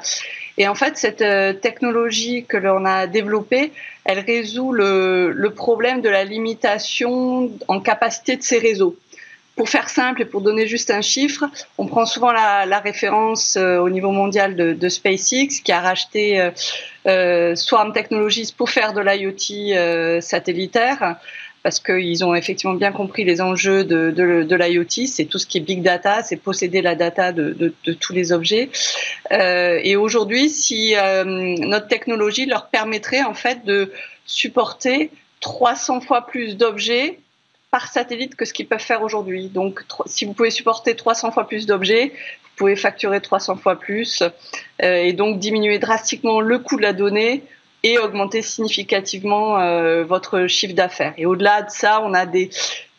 Et 0.59 0.67
en 0.67 0.75
fait, 0.75 0.97
cette 0.97 1.23
technologie 1.61 2.45
que 2.45 2.57
l'on 2.57 2.85
a 2.85 3.07
développée, 3.07 3.71
elle 4.03 4.19
résout 4.19 4.73
le, 4.73 5.49
problème 5.55 6.01
de 6.01 6.09
la 6.09 6.25
limitation 6.25 7.51
en 7.67 7.79
capacité 7.79 8.35
de 8.35 8.43
ces 8.43 8.59
réseaux. 8.59 8.95
Pour 9.55 9.69
faire 9.69 9.89
simple 9.89 10.21
et 10.21 10.25
pour 10.25 10.41
donner 10.41 10.67
juste 10.67 10.89
un 10.89 11.01
chiffre, 11.01 11.43
on 11.77 11.85
prend 11.85 12.05
souvent 12.05 12.31
la, 12.31 12.79
référence 12.79 13.57
euh, 13.57 13.77
au 13.77 13.89
niveau 13.89 14.11
mondial 14.11 14.55
de, 14.55 14.89
SpaceX 14.89 15.61
qui 15.63 15.71
a 15.71 15.81
racheté 15.81 16.39
euh, 16.39 16.51
euh, 17.07 17.55
Swarm 17.55 17.91
Technologies 17.91 18.53
pour 18.57 18.69
faire 18.69 18.93
de 18.93 19.01
l'IoT 19.01 20.21
satellitaire 20.21 21.17
parce 21.63 21.79
qu'ils 21.79 22.23
ont 22.23 22.33
effectivement 22.33 22.75
bien 22.75 22.91
compris 22.91 23.23
les 23.23 23.41
enjeux 23.41 23.83
de, 23.83 24.55
l'IoT. 24.55 25.07
C'est 25.07 25.25
tout 25.25 25.37
ce 25.37 25.45
qui 25.45 25.57
est 25.57 25.61
big 25.61 25.81
data, 25.81 26.23
c'est 26.23 26.37
posséder 26.37 26.81
la 26.81 26.95
data 26.95 27.31
de, 27.31 27.73
tous 27.99 28.13
les 28.13 28.31
objets. 28.31 28.69
Euh, 29.31 29.79
et 29.83 29.95
aujourd'hui, 29.95 30.49
si 30.49 30.95
euh, 30.95 31.23
notre 31.25 31.87
technologie 31.87 32.45
leur 32.45 32.67
permettrait 32.67 33.23
en 33.23 33.33
fait 33.33 33.65
de 33.65 33.91
supporter 34.25 35.11
300 35.41 36.01
fois 36.01 36.25
plus 36.25 36.57
d'objets 36.57 37.19
par 37.71 37.87
satellite 37.87 38.35
que 38.35 38.45
ce 38.45 38.53
qu'ils 38.53 38.67
peuvent 38.67 38.79
faire 38.79 39.03
aujourd'hui. 39.03 39.47
Donc, 39.47 39.83
si 40.05 40.25
vous 40.25 40.33
pouvez 40.33 40.49
supporter 40.49 40.95
300 40.95 41.31
fois 41.31 41.47
plus 41.47 41.65
d'objets, 41.65 42.07
vous 42.07 42.55
pouvez 42.55 42.75
facturer 42.75 43.21
300 43.21 43.57
fois 43.57 43.79
plus 43.79 44.23
euh, 44.83 45.03
et 45.03 45.13
donc 45.13 45.39
diminuer 45.39 45.77
drastiquement 45.79 46.41
le 46.41 46.59
coût 46.59 46.77
de 46.77 46.81
la 46.81 46.93
donnée 46.93 47.43
et 47.83 47.97
augmenter 47.97 48.41
significativement 48.41 49.59
euh, 49.59 50.03
votre 50.03 50.47
chiffre 50.47 50.73
d'affaires. 50.73 51.13
Et 51.17 51.25
au-delà 51.25 51.61
de 51.61 51.69
ça, 51.69 52.01
on 52.03 52.13
a 52.13 52.25
des, 52.25 52.49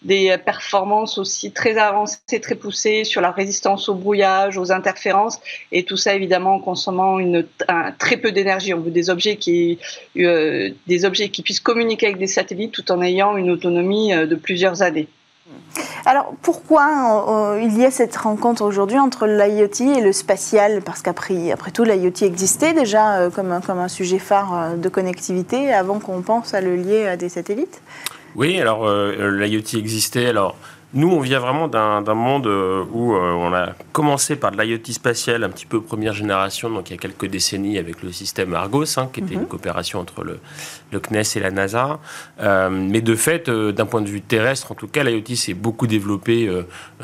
des 0.02 0.37
performances 0.44 1.18
aussi 1.18 1.52
très 1.52 1.76
avancées, 1.76 2.40
très 2.40 2.54
poussées 2.54 3.04
sur 3.04 3.20
la 3.20 3.30
résistance 3.30 3.88
au 3.88 3.94
brouillage, 3.94 4.56
aux 4.56 4.72
interférences, 4.72 5.38
et 5.72 5.84
tout 5.84 5.96
ça 5.96 6.14
évidemment 6.14 6.54
en 6.54 6.60
consommant 6.60 7.18
une, 7.18 7.46
un, 7.68 7.92
très 7.92 8.16
peu 8.16 8.32
d'énergie. 8.32 8.72
On 8.72 8.80
veut 8.80 8.90
des 8.90 9.10
objets 9.10 9.37
qui, 9.37 9.78
euh, 10.16 10.70
des 10.87 11.04
objets 11.04 11.28
qui 11.28 11.42
puissent 11.42 11.60
communiquer 11.60 12.06
avec 12.06 12.18
des 12.18 12.26
satellites 12.26 12.72
tout 12.72 12.90
en 12.90 13.02
ayant 13.02 13.37
une 13.37 13.50
autonomie 13.50 14.14
euh, 14.14 14.26
de 14.26 14.34
plusieurs 14.34 14.82
années. 14.82 15.08
Alors 16.06 16.32
pourquoi 16.42 17.59
il 17.61 17.76
y 17.78 17.85
a 17.85 17.90
cette 17.90 18.16
rencontre 18.16 18.62
aujourd'hui 18.62 18.99
entre 18.99 19.26
l'IoT 19.26 19.99
et 19.99 20.00
le 20.00 20.12
spatial? 20.12 20.80
Parce 20.82 21.02
qu'après 21.02 21.50
après 21.52 21.70
tout, 21.70 21.85
l'IoT 21.85 22.23
existait 22.23 22.73
déjà 22.73 23.18
euh, 23.18 23.30
comme, 23.30 23.52
un, 23.52 23.61
comme 23.61 23.78
un 23.78 23.88
sujet 23.88 24.18
phare 24.18 24.54
euh, 24.54 24.76
de 24.76 24.88
connectivité 24.88 25.73
avant 25.73 25.99
qu'on 25.99 26.23
pense 26.23 26.54
à 26.54 26.61
le 26.61 26.76
lier 26.76 27.06
à 27.06 27.16
des 27.16 27.28
satellites? 27.28 27.82
Oui, 28.35 28.61
alors 28.61 28.87
euh, 28.87 29.30
l'IoT 29.30 29.78
existait. 29.78 30.26
Alors 30.28 30.56
nous, 30.92 31.09
on 31.09 31.20
vient 31.20 31.38
vraiment 31.38 31.68
d'un 31.68 32.14
monde 32.14 32.49
euh, 32.49 32.85
où 32.92 33.14
euh, 33.14 33.32
on 33.32 33.54
a 33.54 33.75
commencé 33.92 34.35
par 34.35 34.50
de 34.50 34.61
l'IoT 34.61 34.92
spatial, 34.92 35.44
un 35.44 35.49
petit 35.49 35.66
peu 35.66 35.80
première 35.80 36.14
génération, 36.14 36.68
donc 36.68 36.90
il 36.90 36.94
y 36.94 36.97
a 36.97 36.99
quelques 36.99 37.26
décennies 37.26 37.78
avec 37.78 38.02
le 38.02 38.11
système 38.11 38.54
Argos, 38.54 38.99
hein, 38.99 39.09
qui 39.12 39.20
était 39.20 39.35
une 39.35 39.42
mhm. 39.42 39.47
coopération 39.47 40.00
entre 40.00 40.25
le, 40.25 40.40
le, 40.90 40.99
CNES 40.99 41.23
et 41.37 41.40
la 41.40 41.52
NASA. 41.52 42.00
Euh, 42.40 42.70
mais 42.70 43.02
de 43.02 43.14
fait, 43.14 43.49
d'un 43.49 43.87
point 43.87 44.00
de 44.00 44.09
vue 44.09 44.20
terrestre, 44.20 44.73
en 44.73 44.75
tout 44.75 44.88
cas, 44.88 45.04
l'IoT 45.04 45.37
s'est 45.37 45.54
beaucoup 45.54 45.87
développé 45.87 46.50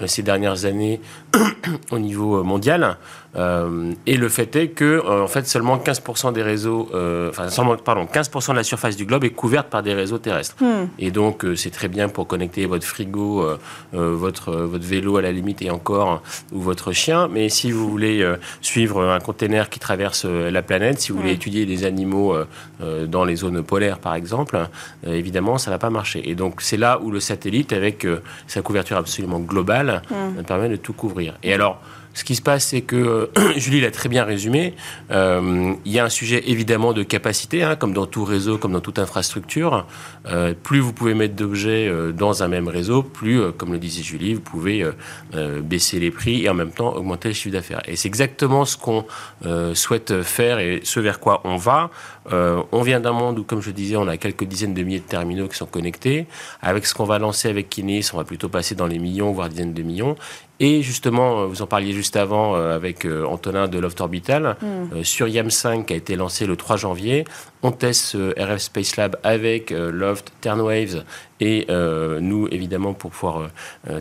ces 0.06 0.22
dernières 0.22 0.64
années 0.64 1.00
au 1.92 1.98
niveau 2.00 2.42
mondial. 2.42 2.96
Euh, 3.36 3.92
et 4.06 4.16
le 4.16 4.28
fait 4.28 4.54
est 4.56 4.68
que, 4.68 4.84
euh, 4.84 5.22
en 5.22 5.26
fait, 5.26 5.46
seulement 5.46 5.76
15% 5.78 6.32
des 6.32 6.42
réseaux, 6.42 6.88
euh, 6.94 7.30
enfin, 7.30 7.48
seulement, 7.48 7.76
pardon, 7.76 8.06
15% 8.06 8.52
de 8.52 8.56
la 8.56 8.64
surface 8.64 8.96
du 8.96 9.04
globe 9.04 9.24
est 9.24 9.30
couverte 9.30 9.68
par 9.68 9.82
des 9.82 9.94
réseaux 9.94 10.18
terrestres. 10.18 10.56
Hmm. 10.60 10.86
Et 10.98 11.10
donc, 11.10 11.44
c'est 11.56 11.70
très 11.70 11.88
bien 11.88 12.08
pour 12.08 12.26
connecter 12.26 12.66
votre 12.66 12.86
frigo, 12.86 13.46
votre, 13.92 14.52
votre 14.52 14.84
vélo 14.84 15.16
à 15.16 15.22
la 15.22 15.32
limite 15.32 15.62
et 15.62 15.70
encore, 15.70 16.22
ou 16.52 16.60
votre 16.60 16.92
chien. 16.92 17.28
Mais 17.28 17.48
si 17.48 17.70
vous 17.70 17.88
voulez 17.88 18.26
suivre 18.60 19.04
un 19.04 19.20
container 19.20 19.68
qui 19.68 19.78
traverse 19.78 20.24
la 20.24 20.62
planète, 20.62 21.00
si 21.00 21.12
vous 21.12 21.18
voulez 21.18 21.32
hmm. 21.32 21.36
étudier 21.36 21.66
des 21.66 21.84
animaux 21.84 22.36
dans 22.80 23.24
les 23.24 23.36
zones 23.36 23.62
polaires, 23.62 23.98
par 23.98 24.14
exemple, 24.14 24.58
évidemment, 25.06 25.58
ça 25.58 25.70
ne 25.70 25.74
va 25.74 25.78
pas 25.78 25.90
marcher. 25.90 26.28
Et 26.28 26.34
donc, 26.34 26.60
c'est 26.60 26.76
là 26.76 27.00
où 27.02 27.10
le 27.10 27.20
satellite, 27.20 27.72
avec 27.72 28.06
sa 28.46 28.62
couverture 28.62 28.96
absolument 28.96 29.40
globale, 29.40 30.02
hmm. 30.10 30.42
permet 30.42 30.68
de 30.68 30.76
tout 30.76 30.92
couvrir. 30.92 31.34
Et 31.42 31.52
alors, 31.52 31.80
ce 32.16 32.24
qui 32.24 32.34
se 32.34 32.40
passe, 32.40 32.68
c'est 32.68 32.80
que 32.80 33.28
Julie 33.56 33.82
l'a 33.82 33.90
très 33.90 34.08
bien 34.08 34.24
résumé. 34.24 34.74
Euh, 35.10 35.74
il 35.84 35.92
y 35.92 35.98
a 35.98 36.04
un 36.06 36.08
sujet 36.08 36.44
évidemment 36.46 36.94
de 36.94 37.02
capacité, 37.02 37.62
hein, 37.62 37.76
comme 37.76 37.92
dans 37.92 38.06
tout 38.06 38.24
réseau, 38.24 38.56
comme 38.56 38.72
dans 38.72 38.80
toute 38.80 38.98
infrastructure. 38.98 39.86
Euh, 40.26 40.54
plus 40.54 40.80
vous 40.80 40.94
pouvez 40.94 41.12
mettre 41.12 41.34
d'objets 41.34 41.86
euh, 41.86 42.12
dans 42.12 42.42
un 42.42 42.48
même 42.48 42.68
réseau, 42.68 43.02
plus, 43.02 43.52
comme 43.58 43.72
le 43.72 43.78
disait 43.78 44.02
Julie, 44.02 44.32
vous 44.32 44.40
pouvez 44.40 44.82
baisser 45.62 46.00
les 46.00 46.10
prix 46.10 46.44
et 46.44 46.48
en 46.48 46.54
même 46.54 46.70
temps 46.70 46.94
augmenter 46.94 47.28
le 47.28 47.34
chiffre 47.34 47.52
d'affaires. 47.52 47.82
Et 47.86 47.96
c'est 47.96 48.08
exactement 48.08 48.64
ce 48.64 48.78
qu'on 48.78 49.04
souhaite 49.74 50.22
faire 50.22 50.58
et 50.58 50.80
ce 50.84 51.00
vers 51.00 51.20
quoi 51.20 51.42
on 51.44 51.56
va. 51.56 51.90
On 52.32 52.82
vient 52.82 53.00
d'un 53.00 53.12
monde 53.12 53.38
où, 53.38 53.44
comme 53.44 53.60
je 53.60 53.70
disais, 53.70 53.96
on 53.96 54.08
a 54.08 54.16
quelques 54.16 54.44
dizaines 54.44 54.74
de 54.74 54.82
milliers 54.82 55.00
de 55.00 55.04
terminaux 55.04 55.48
qui 55.48 55.56
sont 55.56 55.66
connectés. 55.66 56.26
Avec 56.60 56.86
ce 56.86 56.94
qu'on 56.94 57.04
va 57.04 57.18
lancer 57.18 57.48
avec 57.48 57.68
Kinesis, 57.68 58.12
on 58.14 58.18
va 58.18 58.24
plutôt 58.24 58.48
passer 58.48 58.74
dans 58.74 58.86
les 58.86 58.98
millions, 58.98 59.32
voire 59.32 59.48
dizaines 59.48 59.74
de 59.74 59.82
millions. 59.82 60.16
Et 60.58 60.82
justement, 60.82 61.40
euh, 61.40 61.46
vous 61.46 61.60
en 61.60 61.66
parliez 61.66 61.92
juste 61.92 62.16
avant 62.16 62.56
euh, 62.56 62.74
avec 62.74 63.04
euh, 63.04 63.26
Antonin 63.26 63.68
de 63.68 63.78
Loft 63.78 64.00
Orbital, 64.00 64.56
mm. 64.62 65.02
sur 65.02 65.26
YAM5 65.26 65.84
qui 65.84 65.92
a 65.92 65.96
été 65.96 66.16
lancé 66.16 66.46
le 66.46 66.56
3 66.56 66.76
janvier, 66.76 67.24
on 67.62 67.72
teste 67.72 68.16
RF 68.38 68.58
Space 68.58 68.96
Lab 68.96 69.16
avec 69.22 69.70
Loft, 69.70 70.32
Turnwaves 70.40 71.04
et 71.40 71.66
nous, 72.20 72.46
évidemment, 72.52 72.94
pour 72.94 73.10
pouvoir 73.10 73.48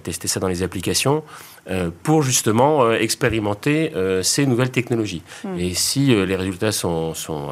tester 0.03 0.27
ça 0.27 0.39
dans 0.39 0.47
les 0.47 0.61
applications. 0.61 1.23
Euh, 1.67 1.89
pour 2.03 2.21
justement 2.21 2.83
euh, 2.83 2.93
expérimenter 2.93 3.91
euh, 3.95 4.21
ces 4.21 4.45
nouvelles 4.45 4.69
technologies. 4.69 5.23
Hmm. 5.43 5.57
Et 5.57 5.73
si 5.73 6.13
les 6.13 6.35
résultats 6.35 6.71
sont, 6.71 7.15
sont, 7.15 7.49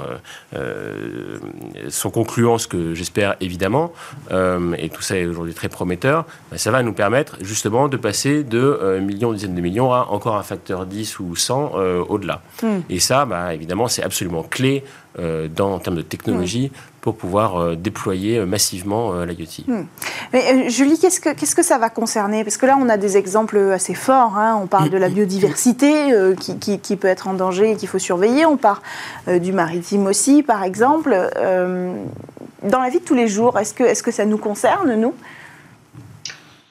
sont 1.90 2.12
concluants, 2.12 2.60
ce 2.60 2.68
que 2.68 2.94
j'espère 2.94 3.36
évidemment, 3.42 3.92
et 4.30 4.90
tout 4.90 5.02
ça 5.02 5.18
est 5.18 5.26
aujourd'hui 5.26 5.54
très 5.54 5.70
prometteur, 5.70 6.26
ben, 6.52 6.58
ça 6.58 6.70
va 6.70 6.84
nous 6.84 6.94
permettre 6.94 7.38
justement 7.42 7.88
de 7.88 7.98
passer 7.98 8.44
de 8.44 9.00
millions, 9.02 9.34
dizaines 9.34 9.56
de 9.56 9.62
millions 9.62 9.92
à 9.92 10.08
encore 10.10 10.36
un 10.36 10.44
facteur 10.44 10.86
10 10.86 11.20
ou 11.20 11.36
100 11.36 11.74
au-delà. 12.10 12.42
Hmm. 12.62 12.80
Et 12.90 13.00
ça, 13.00 13.26
ben, 13.26 13.50
évidemment, 13.50 13.88
c'est 13.88 14.04
absolument 14.04 14.44
clé 14.44 14.84
dans, 15.18 15.74
en 15.74 15.80
termes 15.80 15.96
de 15.96 16.02
technologie 16.02 16.72
pour 17.04 17.18
pouvoir 17.18 17.58
euh, 17.58 17.76
déployer 17.76 18.38
euh, 18.38 18.46
massivement 18.46 19.14
euh, 19.14 19.26
l'IoT. 19.26 19.66
Hmm. 19.68 19.84
Mais 20.32 20.70
Julie, 20.70 20.98
qu'est-ce 20.98 21.20
que, 21.20 21.34
qu'est-ce 21.34 21.54
que 21.54 21.62
ça 21.62 21.78
va 21.78 21.90
concerner? 21.90 22.46
Parce 22.46 22.56
que 22.56 22.66
là, 22.66 22.78
on 22.80 22.88
a 22.88 22.96
des 22.96 23.18
exemples 23.18 23.58
assez 23.74 23.94
forts. 23.94 24.38
Hein. 24.38 24.58
On 24.64 24.68
parle 24.68 24.90
de 24.90 24.98
la 24.98 25.10
biodiversité 25.10 26.14
qui, 26.40 26.80
qui, 26.80 26.96
peut 26.96 27.10
être 27.10 27.28
en 27.28 27.34
danger 27.34 27.72
et 27.72 27.76
qu'il 27.76 27.90
faut 27.90 28.00
surveiller. 28.00 28.46
On 28.46 28.56
parle 28.56 28.80
du 29.28 29.52
maritime 29.52 30.08
aussi, 30.08 30.44
par 30.44 30.64
exemple. 30.64 31.12
dans 31.36 32.80
la 32.80 32.90
vie 32.90 33.00
de 33.00 33.06
tous 33.06 33.16
les 33.16 33.28
jours, 33.28 33.60
est-ce 33.60 33.74
que, 33.74 33.84
est-ce 33.84 34.02
que 34.02 34.12
ça 34.12 34.26
nous 34.26 34.38
concerne, 34.38 34.96
nous? 34.96 35.14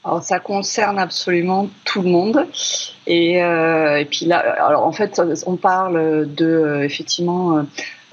Alors, 0.05 0.23
ça 0.23 0.41
concerne 0.41 0.99
absolument 0.99 1.69
tout 1.85 2.03
le 2.03 2.09
monde. 2.09 2.47
Et, 3.07 3.35
et, 3.35 4.07
puis 4.11 4.27
là, 4.27 4.39
alors 4.67 4.87
en 4.87 4.93
fait, 4.93 5.21
on 5.47 5.57
parle 5.57 6.35
de 6.35 6.81
effectivement 6.83 7.65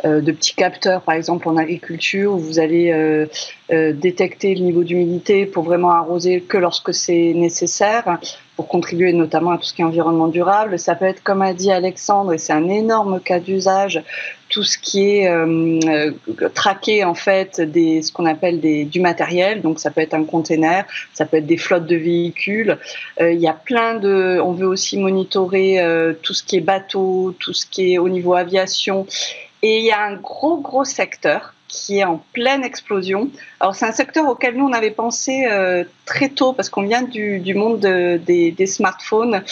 de 0.04 0.32
petits 0.32 0.56
capteurs, 0.56 1.02
par 1.02 1.16
exemple 1.16 1.48
en 1.50 1.58
agriculture, 1.58 2.34
où 2.34 2.38
vous 2.38 2.60
allez 2.60 3.28
détecter 3.70 4.56
le 4.56 4.62
niveau 4.62 4.84
d'humidité 4.84 5.46
pour 5.46 5.64
vraiment 5.64 5.92
arroser 5.92 6.42
que 6.42 6.58
lorsque 6.58 6.94
c'est 6.94 7.34
nécessaire 7.34 8.20
pour 8.60 8.68
contribuer 8.68 9.14
notamment 9.14 9.52
à 9.52 9.58
tout 9.58 9.64
ce 9.64 9.74
qui 9.74 9.84
est 9.84 9.86
environnement 9.86 10.28
durable. 10.28 10.78
Ça 10.78 10.94
peut 10.94 11.06
être, 11.06 11.24
comme 11.24 11.42
a 11.42 11.54
dit 11.54 11.72
Alexandre, 11.72 12.34
et 12.34 12.38
c'est 12.38 12.52
un 12.52 12.68
énorme 12.68 13.22
cas 13.22 13.40
d'usage, 13.40 14.04
tout 14.50 14.64
ce 14.64 14.78
qui 14.78 15.12
est 15.12 15.30
euh, 15.30 15.80
euh, 15.88 16.12
traqué 16.54 17.06
en 17.06 17.14
fait 17.14 17.62
des 17.62 18.02
ce 18.02 18.12
qu'on 18.12 18.26
appelle 18.26 18.60
des 18.60 18.84
du 18.84 19.00
matériel. 19.00 19.62
Donc 19.62 19.80
ça 19.80 19.92
peut 19.92 20.02
être 20.02 20.14
un 20.14 20.26
container, 20.26 20.84
ça 21.14 21.26
peut 21.26 21.38
être 21.38 21.46
des 21.46 21.56
flottes 21.56 21.86
de 21.86 21.96
véhicules. 21.96 22.78
Euh, 23.22 23.32
il 23.32 23.40
y 23.40 23.48
a 23.48 23.54
plein 23.54 23.94
de. 23.94 24.42
On 24.44 24.52
veut 24.52 24.68
aussi 24.68 24.98
monitorer 24.98 25.82
tout 26.22 26.34
ce 26.34 26.44
qui 26.44 26.58
est 26.58 26.62
bateau, 26.62 27.34
tout 27.40 27.54
ce 27.54 27.66
qui 27.66 27.94
est 27.94 27.98
au 27.98 28.10
niveau 28.10 28.34
aviation. 28.34 29.08
Et 29.62 29.80
il 29.80 29.86
y 29.86 29.92
a 29.92 30.02
un 30.02 30.16
gros 30.16 30.58
gros 30.58 30.86
secteur 30.86 31.54
qui 31.70 32.00
est 32.00 32.04
en 32.04 32.24
pleine 32.34 32.64
explosion. 32.64 33.30
Alors 33.60 33.76
c'est 33.76 33.86
un 33.86 33.92
secteur 33.92 34.28
auquel 34.28 34.56
nous 34.56 34.66
on 34.66 34.74
avait 34.74 34.92
pensé 34.92 35.46
euh, 35.50 35.84
très 36.06 36.30
tôt 36.30 36.52
parce 36.52 36.68
qu'on 36.68 36.82
vient 36.82 37.04
du, 37.04 37.40
du 37.40 37.54
monde 37.54 37.82
des, 37.82 38.52
des, 38.52 38.66
smartphones. 38.66 39.44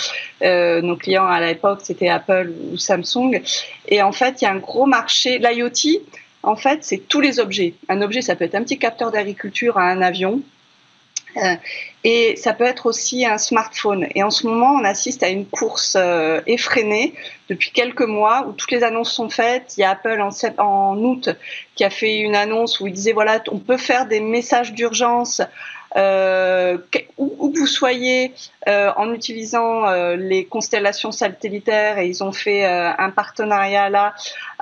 Euh, 0.42 0.82
nos 0.82 0.98
clients 0.98 1.28
à 1.28 1.40
l'époque 1.40 1.82
c'était 1.84 2.10
Apple 2.10 2.52
ou 2.72 2.78
Samsung. 2.78 3.42
Et 3.88 4.02
en 4.02 4.12
fait 4.12 4.42
il 4.42 4.46
y 4.46 4.48
a 4.48 4.52
un 4.52 4.58
gros 4.58 4.88
marché. 4.88 5.38
L'IoT, 5.38 6.02
en 6.42 6.56
fait 6.56 6.84
c'est 6.84 7.08
tous 7.08 7.22
les 7.22 7.40
objets. 7.40 7.76
Un 7.88 8.02
objet 8.02 8.22
ça 8.22 8.36
peut 8.36 8.46
être 8.46 8.56
un 8.56 8.64
petit 8.64 8.80
capteur 8.80 9.12
d'agriculture 9.12 9.78
à 9.78 9.84
un 9.84 10.02
avion. 10.02 10.42
Euh, 11.38 11.56
et 12.04 12.36
ça 12.36 12.54
peut 12.54 12.64
être 12.64 12.86
aussi 12.86 13.26
un 13.26 13.38
smartphone. 13.38 14.08
Et 14.16 14.24
en 14.24 14.30
ce 14.30 14.48
moment, 14.48 14.74
on 14.74 14.84
assiste 14.84 15.24
à 15.24 15.30
une 15.30 15.46
course 15.46 15.96
euh, 16.00 16.42
effrénée 16.48 17.14
depuis 17.50 17.72
quelques 17.72 18.02
mois 18.02 18.46
où 18.48 18.54
toutes 18.54 18.72
les 18.72 18.84
annonces 18.84 19.12
sont 19.12 19.30
faites. 19.30 19.76
Il 19.78 19.82
y 19.82 19.84
a 19.84 19.92
Apple 19.92 20.22
en, 20.22 20.30
en 20.64 20.98
août 20.98 21.30
qui 21.76 21.84
a 21.84 21.90
fait 21.90 22.18
une 22.18 22.36
annonce 22.36 22.80
où 22.80 22.88
il 22.88 22.94
disait 22.94 23.14
voilà, 23.14 23.42
on 23.52 23.60
peut 23.60 23.78
faire 23.78 24.06
des 24.06 24.20
messages 24.20 24.74
d'urgence 24.74 25.42
euh, 25.96 26.78
où, 27.18 27.52
vous 27.56 27.68
soyez 27.68 28.34
euh, 28.68 28.92
en 28.98 29.14
utilisant 29.14 29.88
euh, 29.88 30.16
les 30.16 30.46
constellations 30.46 31.12
satellitaires 31.12 31.98
et 31.98 32.08
ils 32.08 32.24
ont 32.24 32.34
fait 32.34 32.66
un 32.66 33.10
partenariat 33.10 33.90
là 33.90 34.14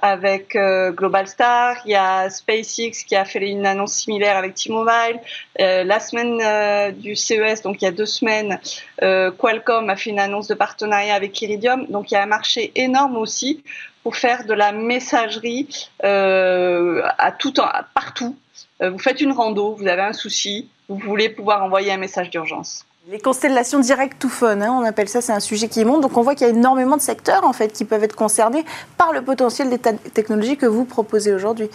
avec 0.01 0.55
Global 0.55 1.27
Star, 1.27 1.77
il 1.85 1.91
y 1.91 1.95
a 1.95 2.29
SpaceX 2.29 3.03
qui 3.07 3.15
a 3.15 3.25
fait 3.25 3.49
une 3.49 3.65
annonce 3.65 3.93
similaire 3.93 4.37
avec 4.37 4.53
T-Mobile. 4.55 5.19
la 5.57 5.99
semaine 5.99 6.93
du 6.93 7.15
CES, 7.15 7.61
donc 7.63 7.81
il 7.81 7.85
y 7.85 7.87
a 7.87 7.91
deux 7.91 8.05
semaines, 8.05 8.59
Qualcomm 8.99 9.89
a 9.89 9.95
fait 9.95 10.11
une 10.11 10.19
annonce 10.19 10.47
de 10.47 10.53
partenariat 10.53 11.15
avec 11.15 11.41
Iridium. 11.41 11.87
Donc 11.87 12.11
il 12.11 12.15
y 12.15 12.17
a 12.17 12.23
un 12.23 12.27
marché 12.27 12.71
énorme 12.75 13.17
aussi 13.17 13.63
pour 14.05 14.15
faire 14.17 14.45
de 14.45 14.53
la 14.53 14.71
messagerie 14.71 15.89
à 16.03 17.31
tout 17.39 17.53
partout. 17.95 18.35
vous 18.79 18.99
faites 18.99 19.19
une 19.19 19.31
rando, 19.31 19.73
vous 19.79 19.87
avez 19.87 20.03
un 20.03 20.13
souci, 20.13 20.69
vous 20.87 20.99
voulez 20.99 21.27
pouvoir 21.27 21.63
envoyer 21.63 21.91
un 21.91 21.97
message 21.97 22.29
d'urgence. 22.29 22.85
Les 23.09 23.19
constellations 23.19 23.79
direct 23.79 24.19
to 24.19 24.29
phone, 24.29 24.61
hein, 24.61 24.71
on 24.79 24.85
appelle 24.85 25.09
ça, 25.09 25.21
c'est 25.21 25.31
un 25.31 25.39
sujet 25.39 25.67
qui 25.67 25.83
monte. 25.85 26.01
Donc 26.01 26.17
on 26.17 26.21
voit 26.21 26.35
qu'il 26.35 26.45
y 26.45 26.49
a 26.51 26.53
énormément 26.53 26.97
de 26.97 27.01
secteurs 27.01 27.45
en 27.45 27.53
fait 27.53 27.73
qui 27.73 27.83
peuvent 27.83 28.03
être 28.03 28.15
concernés 28.15 28.63
par 28.95 29.11
le 29.11 29.23
potentiel 29.23 29.71
des 29.71 29.79
technologies 29.79 30.55
que 30.55 30.67
vous 30.67 30.85
proposez 30.85 31.33
aujourd'hui. 31.33 31.67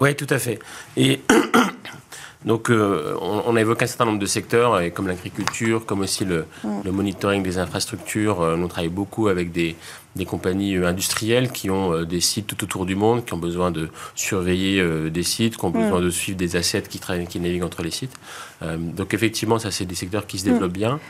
Oui, 0.00 0.16
tout 0.16 0.26
à 0.30 0.40
fait. 0.40 0.58
Et 0.96 1.20
donc 2.44 2.70
euh, 2.70 3.16
on, 3.20 3.54
a 3.54 3.60
évoqué 3.60 3.84
un 3.84 3.86
certain 3.86 4.06
nombre 4.06 4.18
de 4.18 4.26
secteurs, 4.26 4.80
et 4.80 4.90
comme 4.90 5.06
l'agriculture, 5.06 5.86
comme 5.86 6.00
aussi 6.00 6.24
le, 6.24 6.46
mm. 6.64 6.90
monitoring 6.90 7.42
des 7.42 7.58
infrastructures. 7.58 8.40
Euh, 8.40 8.56
on 8.56 8.66
travaille 8.66 8.90
beaucoup 8.90 9.28
avec 9.28 9.52
des, 9.52 9.76
des 10.16 10.24
compagnies 10.24 10.76
euh, 10.76 10.86
industrielles 10.86 11.52
qui 11.52 11.70
ont 11.70 11.92
euh, 11.92 12.04
des 12.04 12.20
sites 12.20 12.48
tout 12.48 12.64
autour 12.64 12.84
du 12.84 12.96
monde, 12.96 13.24
qui 13.24 13.32
ont 13.32 13.38
besoin 13.38 13.70
de 13.70 13.90
surveiller 14.14 14.82
des 15.10 15.22
sites, 15.22 15.56
qui 15.56 15.64
ont 15.64 15.70
besoin 15.70 16.00
mm. 16.00 16.04
de 16.04 16.10
suivre 16.10 16.38
des 16.38 16.56
assets 16.56 16.82
qui, 16.82 17.00
qui 17.28 17.40
naviguent 17.40 17.64
entre 17.64 17.82
les 17.82 17.90
sites. 17.90 18.14
donc 18.60 19.14
effectivement, 19.14 19.58
ça 19.58 19.70
c'est 19.70 19.84
des 19.84 19.94
secteurs 19.94 20.26
qui 20.26 20.38
se 20.38 20.44
développent 20.44 20.70
mm. 20.70 20.84
bien. 20.84 21.00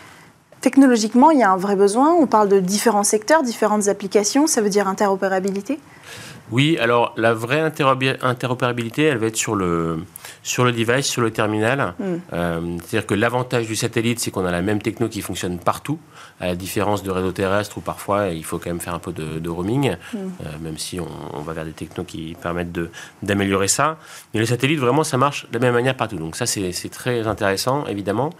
Technologiquement, 0.62 1.33
il 1.33 1.40
y 1.40 1.42
a 1.42 1.50
un 1.50 1.57
vrai 1.57 1.75
besoin. 1.75 2.14
On 2.14 2.28
parle 2.28 2.49
de 2.49 2.61
différents 2.61 3.02
secteurs, 3.02 3.42
différentes 3.42 3.88
applications. 3.88 4.47
Ça 4.47 4.62
veut 4.62 4.71
dire 4.71 4.87
interopérabilité? 4.87 5.81
Oui, 6.52 6.76
alors 6.78 7.14
la 7.16 7.35
vraie 7.35 7.61
interopérabilité, 7.61 9.04
elle 9.04 9.19
va 9.19 9.26
être 9.26 9.37
sur 9.37 9.57
le, 9.57 10.04
sur 10.42 10.64
le 10.64 10.73
device, 10.73 11.07
sur 11.07 11.23
le 11.23 11.31
terminal. 11.31 11.95
Hmm. 11.99 12.16
Euh, 12.33 12.76
c'est-à-dire 12.78 13.07
que 13.07 13.14
l'avantage 13.14 13.66
du 13.66 13.75
satellite, 13.75 14.21
c'est 14.21 14.31
qu'on 14.31 14.45
a 14.45 14.50
la 14.50 14.61
même 14.61 14.83
techno 14.83 15.09
qui 15.09 15.23
fonctionne 15.23 15.59
partout, 15.59 15.99
à 16.40 16.47
la 16.47 16.54
différence 16.54 17.02
de 17.02 17.11
réseau 17.11 17.33
terrestre 17.33 17.78
où 17.78 17.81
parfois 17.81 18.28
il 18.28 18.45
faut 18.45 18.59
quand 18.59 18.71
même 18.71 18.81
faire 18.81 18.95
un 18.95 18.99
peu 18.99 19.12
de, 19.12 19.49
roaming, 19.49 19.97
hmm. 20.12 20.16
euh, 20.16 20.45
même 20.61 20.78
si 20.78 21.00
on, 21.00 21.40
va 21.40 21.54
vers 21.54 21.64
des 21.64 21.73
technos 21.73 22.04
qui 22.04 22.37
permettent 22.40 22.78
d'améliorer 23.23 23.69
ça. 23.69 23.97
Mais 24.35 24.40
le 24.40 24.47
satellite, 24.47 24.78
vraiment, 24.78 25.04
ça 25.04 25.16
marche 25.16 25.47
de 25.50 25.54
la 25.54 25.61
même 25.61 25.75
manière 25.75 25.97
partout. 25.97 26.16
Donc 26.16 26.37
ça, 26.37 26.47
c'est 26.47 26.90
très 26.90 27.26
intéressant, 27.26 27.87
évidemment. 27.87 28.31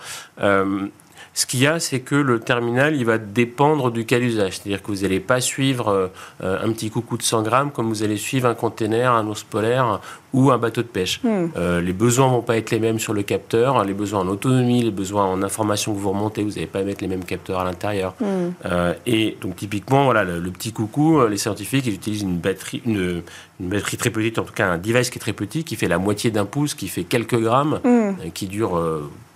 Euh, 0.41 0.87
ce 1.35 1.47
qu'il 1.47 1.61
y 1.61 1.67
a, 1.67 1.81
c'est 1.81 2.01
que 2.01 2.15
le 2.15 2.41
terminal, 2.41 2.95
il 2.95 3.07
va 3.07 3.17
dépendre 3.17 3.91
du 3.91 4.05
cas 4.05 4.19
d'usage. 4.19 4.59
C'est-à-dire 4.59 4.83
que 4.83 4.93
vous 4.93 5.03
n'allez 5.03 5.21
pas 5.21 5.41
suivre 5.41 6.11
euh, 6.43 6.59
un 6.63 6.71
petit 6.73 6.91
coucou 6.91 7.17
de 7.17 7.23
100 7.23 7.43
grammes 7.43 7.71
comme 7.71 7.89
vous 7.89 8.03
allez 8.03 8.19
suivre 8.19 8.49
un 8.49 8.55
container, 8.55 9.13
un 9.13 9.27
ours 9.27 9.43
polaire 9.43 10.01
ou 10.35 10.51
un 10.51 10.59
bateau 10.59 10.83
de 10.83 10.87
pêche. 10.89 11.21
Hmm. 11.23 11.47
Euh, 11.57 11.81
les 11.81 11.95
besoins 11.95 12.29
vont 12.29 12.43
pas 12.43 12.59
être 12.59 12.71
les 12.71 12.79
mêmes 12.79 12.99
sur 12.99 13.15
le 13.15 13.23
capteur, 13.23 13.83
les 13.85 13.95
besoins 13.95 14.21
en 14.21 14.29
autonomie, 14.29 14.83
les 14.83 14.91
besoins 14.91 15.25
en 15.25 15.43
information 15.43 15.95
que 15.95 15.99
vous 15.99 16.11
remontez, 16.11 16.43
vous 16.43 16.51
n'allez 16.51 16.67
pas 16.67 16.83
mettre 16.83 17.03
les 17.03 17.09
mêmes 17.09 17.25
capteurs 17.25 17.61
à 17.61 17.65
l'intérieur. 17.65 18.15
Hmm. 18.21 18.51
Euh, 18.67 18.93
et 19.07 19.39
donc 19.41 19.57
typiquement, 19.57 20.05
voilà, 20.05 20.25
le, 20.25 20.51
petit 20.51 20.73
coucou, 20.73 21.27
les 21.27 21.39
scientifiques, 21.39 21.87
ils 21.87 21.95
utilisent 21.95 22.23
une 22.23 22.39
batterie, 22.39 22.83
une, 22.85 23.23
batterie 23.59 23.97
très 23.97 24.11
petite, 24.11 24.39
en 24.39 24.45
tout 24.45 24.53
cas 24.53 24.67
un 24.67 24.79
device 24.79 25.09
qui 25.09 25.17
est 25.17 25.21
très 25.21 25.33
petit, 25.33 25.65
qui 25.65 25.77
fait 25.77 25.89
la 25.89 25.99
moitié 25.99 26.31
d'un 26.31 26.45
pouce, 26.45 26.75
qui 26.75 26.89
fait 26.89 27.05
quelques 27.05 27.41
grammes, 27.41 27.81
hmm. 27.85 28.31
qui 28.35 28.49
dure 28.49 28.79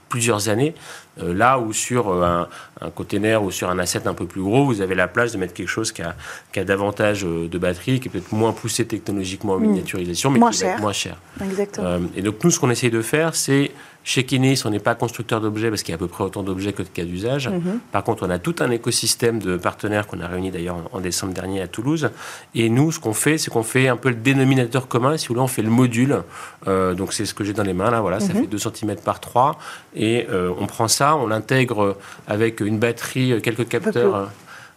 plusieurs 0.09 0.49
années. 0.49 0.75
Euh, 1.23 1.33
là 1.33 1.59
où 1.59 1.73
sur 1.73 2.11
euh, 2.11 2.23
un, 2.23 2.49
un, 2.81 2.91
container 2.91 3.43
ou 3.43 3.51
sur 3.51 3.71
un 3.71 3.79
asset 3.79 4.07
un 4.07 4.13
peu 4.13 4.27
plus 4.27 4.43
gros, 4.43 4.67
vous 4.67 4.83
avez 4.83 4.95
la 4.95 5.09
place 5.09 5.33
de 5.33 5.39
mettre 5.39 5.55
quelque 5.55 5.69
chose 5.69 5.91
qui 5.91 6.03
a, 6.03 6.15
qui 6.53 6.61
a 6.61 6.65
davantage 6.65 7.25
euh, 7.25 7.49
de 7.49 7.59
batterie, 7.59 8.01
qui 8.01 8.09
est 8.09 8.11
peut-être 8.11 8.33
moins 8.33 8.53
poussé 8.53 8.87
technologiquement 8.87 9.55
en 9.55 9.59
miniaturisation, 9.59 10.31
mais 10.31 10.41
qui 10.51 10.59
cher. 10.59 10.79
moins 10.81 10.93
cher. 10.93 11.17
Exactement. 11.43 12.01
et 12.15 12.23
donc 12.23 12.43
nous, 12.45 12.51
ce 12.51 12.61
qu'on 12.61 12.71
essaye 12.71 12.91
de 12.91 13.03
faire, 13.03 13.35
c'est 13.35 13.71
chez 14.07 14.23
Kinesis, 14.23 14.65
on 14.65 14.71
n'est 14.71 14.79
pas 14.79 14.95
constructeur 14.95 15.41
d'objets 15.41 15.69
parce 15.69 15.83
qu'il 15.83 15.91
y 15.91 15.93
a 15.93 15.97
à 15.97 15.99
peu 15.99 16.07
près 16.07 16.23
autant 16.23 16.45
d'objets 16.45 16.73
que 16.73 16.85
de 16.85 16.89
cas 16.89 17.03
d'usage. 17.03 17.49
Mhm. 17.49 17.81
Par 17.91 18.05
contre, 18.05 18.25
on 18.25 18.31
a 18.31 18.39
tout 18.39 18.55
un 18.61 18.71
écosystème 18.71 19.41
de 19.41 19.57
partenaires 19.57 20.07
qu'on 20.07 20.21
a 20.21 20.29
réuni 20.29 20.53
d'ailleurs 20.53 20.77
en, 20.93 21.01
décembre 21.01 21.35
dernier 21.35 21.61
à 21.61 21.67
Toulouse. 21.67 22.11
Et 22.55 22.71
nous, 22.71 22.93
ce 22.93 23.01
qu'on 23.01 23.15
fait, 23.15 23.37
c'est 23.37 23.51
qu'on 23.51 23.65
fait 23.65 23.89
un 23.89 23.97
peu 23.97 24.11
le 24.11 24.15
dénominateur 24.15 24.87
commun. 24.87 25.17
Si 25.17 25.27
vous 25.27 25.35
voulez, 25.35 25.43
on 25.43 25.49
fait 25.49 25.63
le 25.63 25.71
module. 25.71 26.23
donc 26.67 27.15
c'est 27.15 27.27
ce 27.27 27.35
que 27.35 27.43
j'ai 27.43 27.53
dans 27.53 27.65
les 27.65 27.73
mains 27.73 27.91
là. 27.91 28.01
Voilà, 28.01 28.21
ça 28.21 28.33
mhm. 28.33 28.43
fait 28.43 28.47
2 28.47 28.59
cm 28.59 28.95
par 29.05 29.19
3. 29.19 29.59
Et 29.97 30.29
on 30.31 30.67
prend 30.67 30.87
ça 30.87 31.17
on 31.17 31.27
l'intègre 31.27 31.97
avec 32.29 32.61
une 32.61 32.79
batterie, 32.79 33.43
quelques 33.43 33.67
capteurs. 33.67 34.31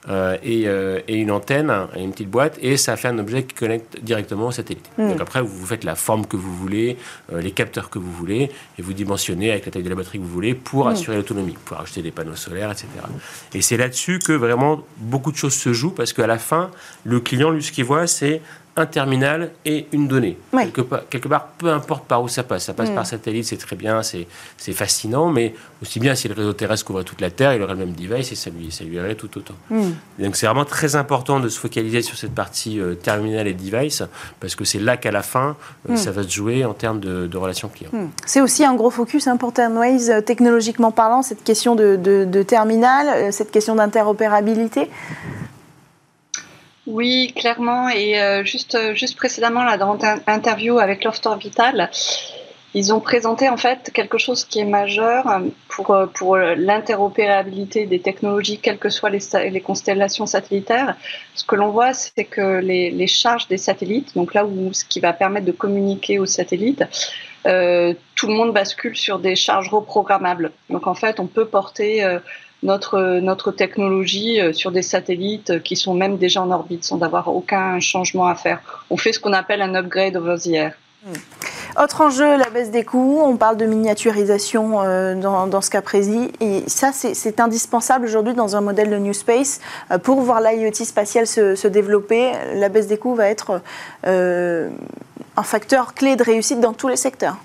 Euh, 0.09 0.37
euh, 0.43 1.01
et, 1.07 1.17
une 1.17 1.29
antenne 1.29 1.71
et 1.95 2.01
une 2.01 2.11
petite 2.11 2.29
boîte, 2.29 2.57
et 2.61 2.77
ça 2.77 2.95
fait 2.97 3.09
un 3.09 3.19
objet 3.19 3.43
qui 3.43 3.53
connecte 3.53 4.01
directement 4.01 4.47
au 4.47 4.51
satellite. 4.51 4.89
Hmm. 4.97 5.09
Donc 5.09 5.21
après, 5.21 5.41
vous 5.41 5.65
faites 5.65 5.83
la 5.83 5.95
forme 5.95 6.25
que 6.25 6.35
vous 6.35 6.55
voulez, 6.55 6.97
euh, 7.31 7.41
les 7.41 7.51
capteurs 7.51 7.91
que 7.91 7.99
vous 7.99 8.11
voulez, 8.11 8.49
et 8.77 8.81
vous 8.81 8.93
dimensionnez 8.93 9.51
avec 9.51 9.65
la 9.65 9.71
taille 9.71 9.83
de 9.83 9.89
la 9.89 9.95
batterie 9.95 10.17
que 10.17 10.23
vous 10.23 10.31
voulez 10.31 10.55
pour 10.55 10.85
hmm. 10.85 10.89
assurer 10.89 11.17
l'autonomie, 11.17 11.57
pour 11.63 11.79
ajouter 11.79 12.01
des 12.01 12.11
panneaux 12.11 12.35
solaires, 12.35 12.71
etc. 12.71 12.87
Et 13.53 13.61
c'est 13.61 13.77
là-dessus 13.77 14.17
que 14.19 14.33
vraiment 14.33 14.81
beaucoup 14.97 15.31
de 15.31 15.37
choses 15.37 15.53
se 15.53 15.73
jouent, 15.73 15.91
parce 15.91 16.13
qu'à 16.13 16.27
la 16.27 16.39
fin, 16.39 16.71
le 17.03 17.19
client, 17.19 17.51
lui, 17.51 17.61
ce 17.61 17.71
qu'il 17.71 17.85
voit, 17.85 18.07
c'est 18.07 18.41
un 18.75 18.85
terminal 18.85 19.51
et 19.65 19.87
une 19.91 20.07
donnée. 20.07 20.37
Quelque, 20.51 21.27
part, 21.27 21.47
peu 21.57 21.69
importe 21.69 22.05
par 22.05 22.23
où 22.23 22.27
ça 22.27 22.43
passe. 22.43 22.65
Ça 22.65 22.73
passe 22.73 22.89
mm. 22.89 22.95
par 22.95 23.05
satellite, 23.05 23.45
c'est 23.45 23.57
très 23.57 23.75
bien, 23.75 24.01
c'est 24.03 24.27
fascinant, 24.73 25.29
mais 25.29 25.53
aussi 25.81 25.99
bien 25.99 26.15
si 26.15 26.27
le 26.27 26.33
réseau 26.33 26.53
terrestre 26.53 26.85
couvrait 26.85 27.03
toute 27.03 27.21
la 27.21 27.31
Terre, 27.31 27.53
il 27.53 27.61
aurait 27.61 27.73
le 27.73 27.79
même 27.85 27.93
device 27.93 28.31
et 28.31 28.35
ça 28.35 28.49
lui, 28.49 28.71
ça 28.71 28.83
lui 28.83 28.95
irait 28.95 29.15
tout 29.15 29.37
autant. 29.37 29.55
Mm. 29.69 29.89
Donc 30.19 30.35
c'est 30.35 30.45
vraiment 30.45 30.65
très 30.65 30.95
important 30.95 31.39
de 31.39 31.49
se 31.49 31.59
focaliser 31.59 32.01
sur 32.01 32.17
cette 32.17 32.33
partie 32.33 32.79
euh, 32.79 32.95
terminal 32.95 33.47
et 33.47 33.53
device, 33.53 34.03
parce 34.39 34.55
que 34.55 34.65
c'est 34.65 34.79
là 34.79 34.97
qu'à 34.97 35.11
la 35.11 35.23
fin, 35.23 35.55
euh, 35.89 35.93
mm. 35.93 35.97
ça 35.97 36.11
va 36.11 36.23
se 36.23 36.29
jouer 36.29 36.65
en 36.65 36.73
termes 36.73 36.99
de, 36.99 37.37
relations 37.39 37.69
clients. 37.69 37.91
C'est 38.25 38.41
aussi 38.41 38.65
un 38.65 38.75
gros 38.75 38.89
focus 38.89 39.27
hein, 39.27 39.37
pour 39.37 39.53
Turnways, 39.53 40.09
euh, 40.09 40.21
technologiquement 40.21 40.91
parlant, 40.91 41.21
cette 41.21 41.43
question 41.43 41.75
de, 41.75 41.95
de 41.95 42.43
terminal, 42.43 43.31
cette 43.31 43.51
question 43.51 43.75
d'interopérabilité. 43.75 44.89
Oui, 46.89 47.33
clairement. 47.35 47.87
Et 47.89 48.19
euh, 48.19 48.43
juste, 48.43 48.73
euh, 48.73 48.95
juste 48.95 49.15
précédemment, 49.15 49.63
là, 49.63 49.77
dans 49.77 49.95
l'interview 50.25 50.79
avec 50.79 51.03
Loftor 51.03 51.37
Vital, 51.37 51.91
ils 52.73 52.91
ont 52.91 52.99
présenté 52.99 53.47
en 53.47 53.57
fait 53.57 53.91
quelque 53.93 54.17
chose 54.17 54.43
qui 54.43 54.59
est 54.59 54.65
majeur 54.65 55.39
pour, 55.67 55.95
pour 56.15 56.37
l'interopérabilité 56.37 57.85
des 57.85 57.99
technologies, 57.99 58.57
quelles 58.59 58.79
que 58.79 58.89
soient 58.89 59.11
les, 59.11 59.19
les 59.51 59.61
constellations 59.61 60.25
satellitaires. 60.25 60.95
Ce 61.35 61.43
que 61.43 61.55
l'on 61.55 61.69
voit, 61.69 61.93
c'est 61.93 62.25
que 62.25 62.59
les, 62.59 62.89
les, 62.89 63.07
charges 63.07 63.47
des 63.47 63.57
satellites, 63.57 64.15
donc 64.15 64.33
là 64.33 64.45
où 64.45 64.73
ce 64.73 64.85
qui 64.85 64.99
va 64.99 65.13
permettre 65.13 65.45
de 65.45 65.51
communiquer 65.51 66.19
aux 66.19 66.27
satellites, 66.27 66.83
euh, 67.47 67.93
tout 68.15 68.27
le 68.27 68.33
monde 68.33 68.53
bascule 68.53 68.95
sur 68.95 69.19
des 69.19 69.35
charges 69.35 69.69
reprogrammables. 69.69 70.51
Donc 70.69 70.87
en 70.87 70.95
fait, 70.95 71.19
on 71.19 71.27
peut 71.27 71.45
porter 71.45 72.03
euh, 72.03 72.19
notre, 72.63 73.19
notre 73.19 73.51
technologie 73.51 74.41
euh, 74.41 74.53
sur 74.53 74.71
des 74.71 74.81
satellites 74.81 75.63
qui 75.63 75.75
sont 75.75 75.93
même 75.93 76.17
déjà 76.17 76.41
en 76.41 76.51
orbite 76.51 76.83
sans 76.83 77.01
avoir 77.01 77.27
aucun 77.27 77.79
changement 77.79 78.27
à 78.27 78.35
faire. 78.35 78.59
On 78.89 78.97
fait 78.97 79.13
ce 79.13 79.19
qu'on 79.19 79.33
appelle 79.33 79.61
un 79.61 79.75
upgrade 79.75 80.15
over 80.15 80.35
the 80.37 80.47
air. 80.47 80.73
Hmm. 81.05 81.13
Autre 81.81 82.01
enjeu, 82.01 82.35
la 82.35 82.49
baisse 82.49 82.71
des 82.71 82.83
coûts. 82.83 83.21
On 83.23 83.37
parle 83.37 83.55
de 83.55 83.65
miniaturisation 83.65 84.81
euh, 84.81 85.15
dans, 85.15 85.61
ce 85.61 85.69
cas 85.69 85.81
précis. 85.81 86.31
Et 86.41 86.63
ça, 86.67 86.91
c'est 86.91 87.39
indispensable 87.39 88.05
aujourd'hui 88.05 88.33
dans 88.33 88.55
un 88.55 88.61
modèle 88.61 88.89
de 88.89 88.97
New 88.97 89.13
Space. 89.13 89.61
Euh, 89.91 89.97
pour 89.97 90.19
voir 90.21 90.41
l'IoT 90.41 90.73
spatial 90.73 91.27
se, 91.27 91.67
développer, 91.67 92.31
la 92.55 92.69
baisse 92.69 92.87
des 92.87 92.97
coûts 92.97 93.15
va 93.15 93.27
être 93.27 93.61
euh, 94.07 94.69
un 95.37 95.43
facteur 95.43 95.93
clé 95.93 96.15
de 96.15 96.23
réussite 96.23 96.59
dans 96.59 96.73
tous 96.73 96.87
les 96.87 96.97
secteurs. 96.97 97.37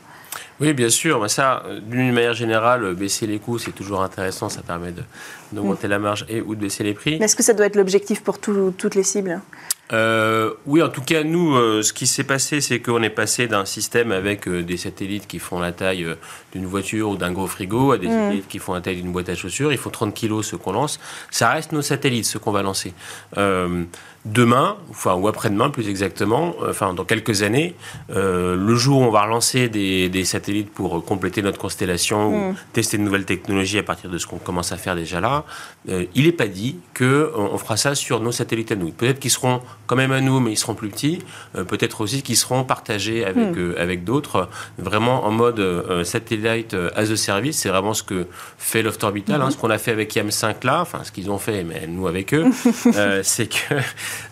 Oui, 0.60 0.72
bien 0.72 0.88
sûr. 0.88 1.28
Ça, 1.30 1.64
d'une 1.82 2.12
manière 2.12 2.34
générale, 2.34 2.94
baisser 2.94 3.26
les 3.26 3.38
coûts, 3.38 3.58
c'est 3.58 3.72
toujours 3.72 4.02
intéressant. 4.02 4.48
Ça 4.48 4.62
permet 4.62 4.92
d'augmenter 5.52 5.88
la 5.88 5.98
marge 5.98 6.24
et 6.28 6.40
ou 6.40 6.54
de 6.54 6.60
baisser 6.60 6.84
les 6.84 6.94
prix. 6.94 7.18
Mais 7.18 7.24
est-ce 7.24 7.36
que 7.36 7.42
ça 7.42 7.54
doit 7.54 7.66
être 7.66 7.76
l'objectif 7.76 8.22
pour 8.22 8.38
toutes 8.38 8.94
les 8.94 9.02
cibles? 9.02 9.40
Euh, 9.92 10.54
oui, 10.66 10.82
en 10.82 10.88
tout 10.88 11.02
cas, 11.02 11.24
nous, 11.24 11.54
euh, 11.54 11.82
ce 11.82 11.92
qui 11.92 12.06
s'est 12.06 12.24
passé, 12.24 12.62
c'est 12.62 12.80
qu'on 12.80 13.02
est 13.02 13.10
passé 13.10 13.48
d'un 13.48 13.66
système 13.66 14.12
avec 14.12 14.48
euh, 14.48 14.62
des 14.62 14.78
satellites 14.78 15.26
qui 15.26 15.38
font 15.38 15.58
la 15.58 15.72
taille 15.72 16.06
d'une 16.52 16.64
voiture 16.64 17.10
ou 17.10 17.16
d'un 17.16 17.32
gros 17.32 17.46
frigo 17.46 17.92
à 17.92 17.98
des 17.98 18.08
mm. 18.08 18.10
satellites 18.10 18.48
qui 18.48 18.58
font 18.58 18.72
la 18.72 18.80
taille 18.80 18.96
d'une 18.96 19.12
boîte 19.12 19.28
à 19.28 19.34
chaussures. 19.34 19.72
Il 19.72 19.78
faut 19.78 19.90
30 19.90 20.14
kilos 20.14 20.46
ce 20.46 20.56
qu'on 20.56 20.72
lance. 20.72 20.98
Ça 21.30 21.50
reste 21.50 21.72
nos 21.72 21.82
satellites, 21.82 22.24
ce 22.24 22.38
qu'on 22.38 22.52
va 22.52 22.62
lancer 22.62 22.94
demain, 24.24 24.76
enfin 24.90 25.14
ou 25.14 25.28
après-demain 25.28 25.68
plus 25.68 25.88
exactement, 25.88 26.54
euh, 26.62 26.70
enfin 26.70 26.94
dans 26.94 27.04
quelques 27.04 27.42
années, 27.42 27.74
euh, 28.10 28.56
le 28.56 28.74
jour 28.74 29.00
où 29.00 29.04
on 29.04 29.10
va 29.10 29.22
relancer 29.22 29.68
des, 29.68 30.08
des 30.08 30.24
satellites 30.24 30.70
pour 30.70 30.96
euh, 30.96 31.00
compléter 31.00 31.42
notre 31.42 31.58
constellation 31.58 32.28
ou 32.28 32.52
hmm. 32.52 32.54
tester 32.72 32.96
de 32.96 33.02
nouvelles 33.02 33.26
technologies 33.26 33.78
à 33.78 33.82
partir 33.82 34.08
de 34.08 34.16
ce 34.16 34.26
qu'on 34.26 34.38
commence 34.38 34.72
à 34.72 34.78
faire 34.78 34.96
déjà 34.96 35.20
là, 35.20 35.44
il 35.86 36.24
n'est 36.24 36.32
pas 36.32 36.46
dit 36.46 36.76
que 36.94 37.30
on 37.36 37.58
fera 37.58 37.76
ça 37.76 37.94
sur 37.94 38.18
nos 38.20 38.32
satellites 38.32 38.72
à 38.72 38.76
nous. 38.76 38.90
Peut-être 38.90 39.20
qu'ils 39.20 39.30
seront 39.30 39.60
quand 39.86 39.96
même 39.96 40.12
à 40.12 40.22
nous, 40.22 40.40
mais 40.40 40.52
ils 40.52 40.56
seront 40.56 40.74
plus 40.74 40.88
petits. 40.88 41.18
Peut-être 41.52 42.00
aussi 42.00 42.22
qu'ils 42.22 42.38
seront 42.38 42.64
partagés 42.64 43.26
avec 43.26 43.54
hmm. 43.54 43.74
avec 43.76 44.04
d'autres, 44.04 44.48
vraiment 44.78 45.26
en 45.26 45.30
mode 45.30 45.62
satellite 46.04 46.74
as 46.96 47.10
a 47.10 47.16
service. 47.16 47.58
C'est 47.58 47.68
vraiment 47.68 47.92
ce 47.92 48.02
que 48.02 48.26
fait 48.56 48.82
Loft 48.82 49.04
Orbital, 49.04 49.42
hein, 49.42 49.48
hmm. 49.48 49.50
ce 49.50 49.56
qu'on 49.58 49.70
a 49.70 49.76
fait 49.76 49.90
avec 49.90 50.14
YAM5 50.14 50.64
là, 50.64 50.80
enfin 50.80 51.00
ce 51.04 51.12
qu'ils 51.12 51.30
ont 51.30 51.38
fait, 51.38 51.64
mais 51.64 51.86
nous 51.86 52.06
avec 52.06 52.32
eux, 52.32 52.46
c'est 53.22 53.48
que 53.48 53.74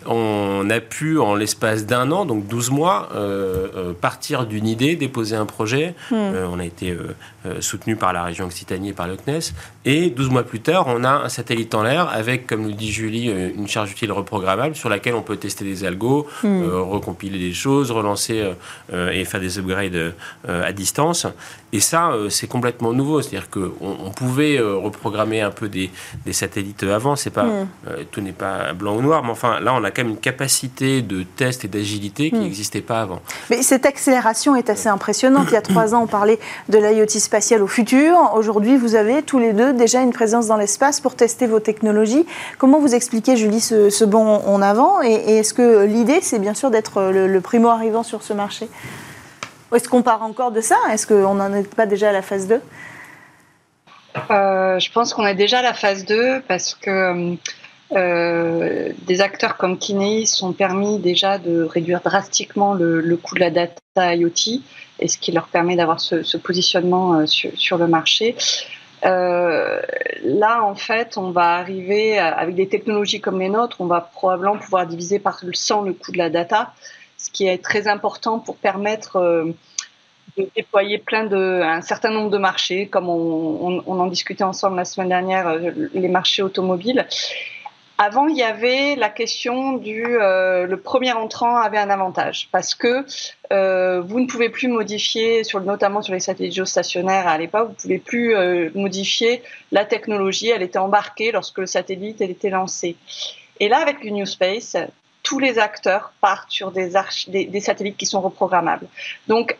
on 0.05 0.69
a 0.69 0.79
pu, 0.79 1.19
en 1.19 1.35
l'espace 1.35 1.85
d'un 1.85 2.11
an, 2.11 2.25
donc 2.25 2.47
12 2.47 2.71
mois, 2.71 3.09
euh, 3.15 3.67
euh, 3.75 3.93
partir 3.93 4.45
d'une 4.45 4.67
idée, 4.67 4.95
déposer 4.95 5.35
un 5.35 5.45
projet. 5.45 5.95
Hmm. 6.11 6.15
Euh, 6.15 6.47
on 6.51 6.59
a 6.59 6.65
été 6.65 6.95
soutenu 7.59 7.95
par 7.95 8.13
la 8.13 8.23
région 8.23 8.45
Occitanie 8.45 8.89
et 8.89 8.93
par 8.93 9.07
le 9.07 9.17
CNES. 9.17 9.53
Et 9.85 10.09
12 10.09 10.29
mois 10.29 10.43
plus 10.43 10.61
tard, 10.61 10.85
on 10.87 11.03
a 11.03 11.09
un 11.09 11.29
satellite 11.29 11.75
en 11.75 11.83
l'air 11.83 12.09
avec, 12.09 12.47
comme 12.47 12.67
le 12.67 12.73
dit 12.73 12.91
Julie, 12.91 13.29
une 13.29 13.67
charge 13.67 13.91
utile 13.91 14.11
reprogrammable 14.11 14.75
sur 14.75 14.89
laquelle 14.89 15.15
on 15.15 15.21
peut 15.21 15.37
tester 15.37 15.65
des 15.65 15.83
algos, 15.83 16.27
hmm. 16.43 16.63
recompiler 16.63 17.39
des 17.39 17.53
choses, 17.53 17.91
relancer 17.91 18.53
et 18.91 19.25
faire 19.25 19.41
des 19.41 19.59
upgrades 19.59 20.13
à 20.47 20.71
distance. 20.71 21.27
Et 21.73 21.79
ça, 21.79 22.11
c'est 22.29 22.47
complètement 22.47 22.93
nouveau. 22.93 23.21
C'est-à-dire 23.21 23.49
qu'on 23.49 23.71
on 23.81 24.11
pouvait 24.11 24.59
reprogrammer 24.59 25.41
un 25.41 25.51
peu 25.51 25.69
des, 25.69 25.89
satellites 26.31 26.83
avant. 26.83 27.15
C'est 27.15 27.29
pas, 27.29 27.43
hmm. 27.43 27.67
tout 28.11 28.21
n'est 28.21 28.31
pas 28.31 28.73
blanc 28.73 28.95
ou 28.95 29.01
noir, 29.01 29.23
mais 29.23 29.31
enfin, 29.31 29.59
là, 29.59 29.73
on 29.73 29.83
a 29.83 29.91
quand 29.91 30.03
même 30.03 30.11
une 30.11 30.17
capacité 30.17 31.01
de 31.01 31.23
test 31.23 31.65
et 31.65 31.67
d'agilité 31.67 32.29
qui 32.29 32.37
hmm. 32.37 32.43
n'existait 32.43 32.81
pas 32.81 33.01
avant. 33.01 33.21
Mais 33.49 33.61
cette 33.63 33.85
accélération 33.85 34.55
est 34.55 34.69
assez 34.69 34.89
impressionnante. 34.89 35.47
Il 35.49 35.53
y 35.53 35.57
a 35.57 35.61
trois 35.61 35.93
ans, 35.95 36.03
on 36.03 36.07
parlait 36.07 36.39
de 36.69 36.77
l'IoT 36.77 37.19
spatial 37.33 37.63
au 37.63 37.67
futur. 37.67 38.15
Aujourd'hui, 38.35 38.77
vous 38.77 38.93
avez 38.93 39.23
tous 39.23 39.39
les 39.39 39.53
deux 39.53 39.73
déjà 39.73 40.01
une 40.01 40.13
présence 40.13 40.45
dans 40.45 40.55
l'espace 40.55 41.01
pour 41.01 41.15
tester 41.15 41.47
vos 41.47 41.59
technologies. 41.59 42.27
Comment 42.59 42.77
vous 42.79 42.93
expliquez, 42.93 43.35
Julie, 43.37 43.59
ce, 43.59 44.05
bond 44.05 44.43
en 44.45 44.61
avant 44.61 45.01
Et, 45.01 45.39
est-ce 45.39 45.55
que 45.55 45.83
l'idée, 45.83 46.19
c'est 46.21 46.37
bien 46.37 46.53
sûr 46.53 46.69
d'être 46.69 47.01
le, 47.01 47.41
primo 47.41 47.69
arrivant 47.69 48.03
sur 48.03 48.21
ce 48.21 48.33
marché? 48.33 48.69
Est-ce 49.73 49.89
qu'on 49.89 50.03
part 50.03 50.21
encore 50.21 50.51
de 50.51 50.61
ça? 50.61 50.75
Est-ce 50.91 51.07
qu'on 51.07 51.33
n'en 51.33 51.51
est 51.55 51.73
pas 51.73 51.87
déjà 51.87 52.09
à 52.09 52.11
la 52.11 52.21
phase 52.21 52.47
2 52.47 52.61
euh, 54.29 54.79
Je 54.79 54.91
pense 54.91 55.15
qu'on 55.15 55.25
est 55.25 55.33
déjà 55.33 55.57
à 55.57 55.63
la 55.63 55.73
phase 55.73 56.05
2 56.05 56.43
parce 56.47 56.75
que 56.75 57.35
euh, 57.95 58.91
des 59.05 59.21
acteurs 59.21 59.57
comme 59.57 59.77
Kineis 59.77 60.41
ont 60.41 60.53
permis 60.53 60.99
déjà 60.99 61.37
de 61.37 61.63
réduire 61.63 62.01
drastiquement 62.01 62.73
le, 62.73 63.17
coût 63.17 63.35
de 63.35 63.39
la 63.39 63.51
data 63.51 64.15
IoT 64.15 64.61
et 64.99 65.07
ce 65.07 65.17
qui 65.17 65.31
leur 65.31 65.47
permet 65.47 65.75
d'avoir 65.75 65.99
ce, 65.99 66.37
positionnement 66.37 67.19
euh, 67.19 67.25
sur, 67.25 67.77
le 67.77 67.87
marché. 67.87 68.35
Euh, 69.05 69.81
là, 70.23 70.63
en 70.63 70.75
fait, 70.75 71.17
on 71.17 71.31
va 71.31 71.55
arriver 71.55 72.17
avec 72.17 72.55
des 72.55 72.67
technologies 72.67 73.21
comme 73.21 73.39
les 73.39 73.49
nôtres, 73.49 73.77
on 73.79 73.85
va 73.85 74.01
probablement 74.01 74.57
pouvoir 74.57 74.87
diviser 74.87 75.19
par 75.19 75.41
100 75.51 75.81
le 75.81 75.93
coût 75.93 76.11
de 76.11 76.17
la 76.17 76.29
data, 76.29 76.73
ce 77.17 77.29
qui 77.29 77.47
est 77.47 77.61
très 77.61 77.87
important 77.87 78.39
pour 78.39 78.55
permettre 78.55 79.19
de 80.37 80.49
déployer 80.55 81.03
un 81.11 81.81
certain 81.81 82.11
nombre 82.11 82.29
de 82.29 82.37
marchés, 82.37 82.87
comme 82.87 83.09
on 83.09 83.99
en 83.99 84.07
discutait 84.07 84.45
ensemble 84.45 84.77
la 84.77 84.85
semaine 84.85 85.09
dernière, 85.09 85.57
les 85.93 86.07
marchés 86.07 86.41
automobiles. 86.41 87.05
Avant, 87.99 88.27
il 88.27 88.35
y 88.35 88.43
avait 88.43 88.95
la 88.95 89.09
question 89.09 89.73
du 89.73 90.03
euh, 90.03 90.65
le 90.65 90.77
premier 90.77 91.13
entrant 91.13 91.57
avait 91.57 91.77
un 91.77 91.91
avantage 91.91 92.49
parce 92.51 92.73
que 92.73 93.05
euh, 93.51 94.01
vous 94.01 94.19
ne 94.19 94.25
pouvez 94.25 94.49
plus 94.49 94.67
modifier, 94.67 95.43
sur, 95.43 95.61
notamment 95.61 96.01
sur 96.01 96.13
les 96.13 96.19
satellites 96.19 96.53
géostationnaires 96.53 97.27
à 97.27 97.37
l'époque, 97.37 97.67
vous 97.67 97.73
ne 97.73 97.81
pouvez 97.81 97.99
plus 97.99 98.35
euh, 98.35 98.69
modifier 98.73 99.43
la 99.71 99.85
technologie. 99.85 100.49
Elle 100.49 100.63
était 100.63 100.79
embarquée 100.79 101.31
lorsque 101.31 101.59
le 101.59 101.67
satellite 101.67 102.19
elle 102.19 102.31
était 102.31 102.49
lancé. 102.49 102.95
Et 103.59 103.69
là, 103.69 103.77
avec 103.77 104.03
le 104.03 104.09
New 104.09 104.25
Space, 104.25 104.75
tous 105.21 105.37
les 105.37 105.59
acteurs 105.59 106.13
partent 106.19 106.51
sur 106.51 106.71
des, 106.71 106.93
des, 107.27 107.45
des 107.45 107.59
satellites 107.59 107.97
qui 107.97 108.07
sont 108.07 108.21
reprogrammables. 108.21 108.87
Donc, 109.27 109.55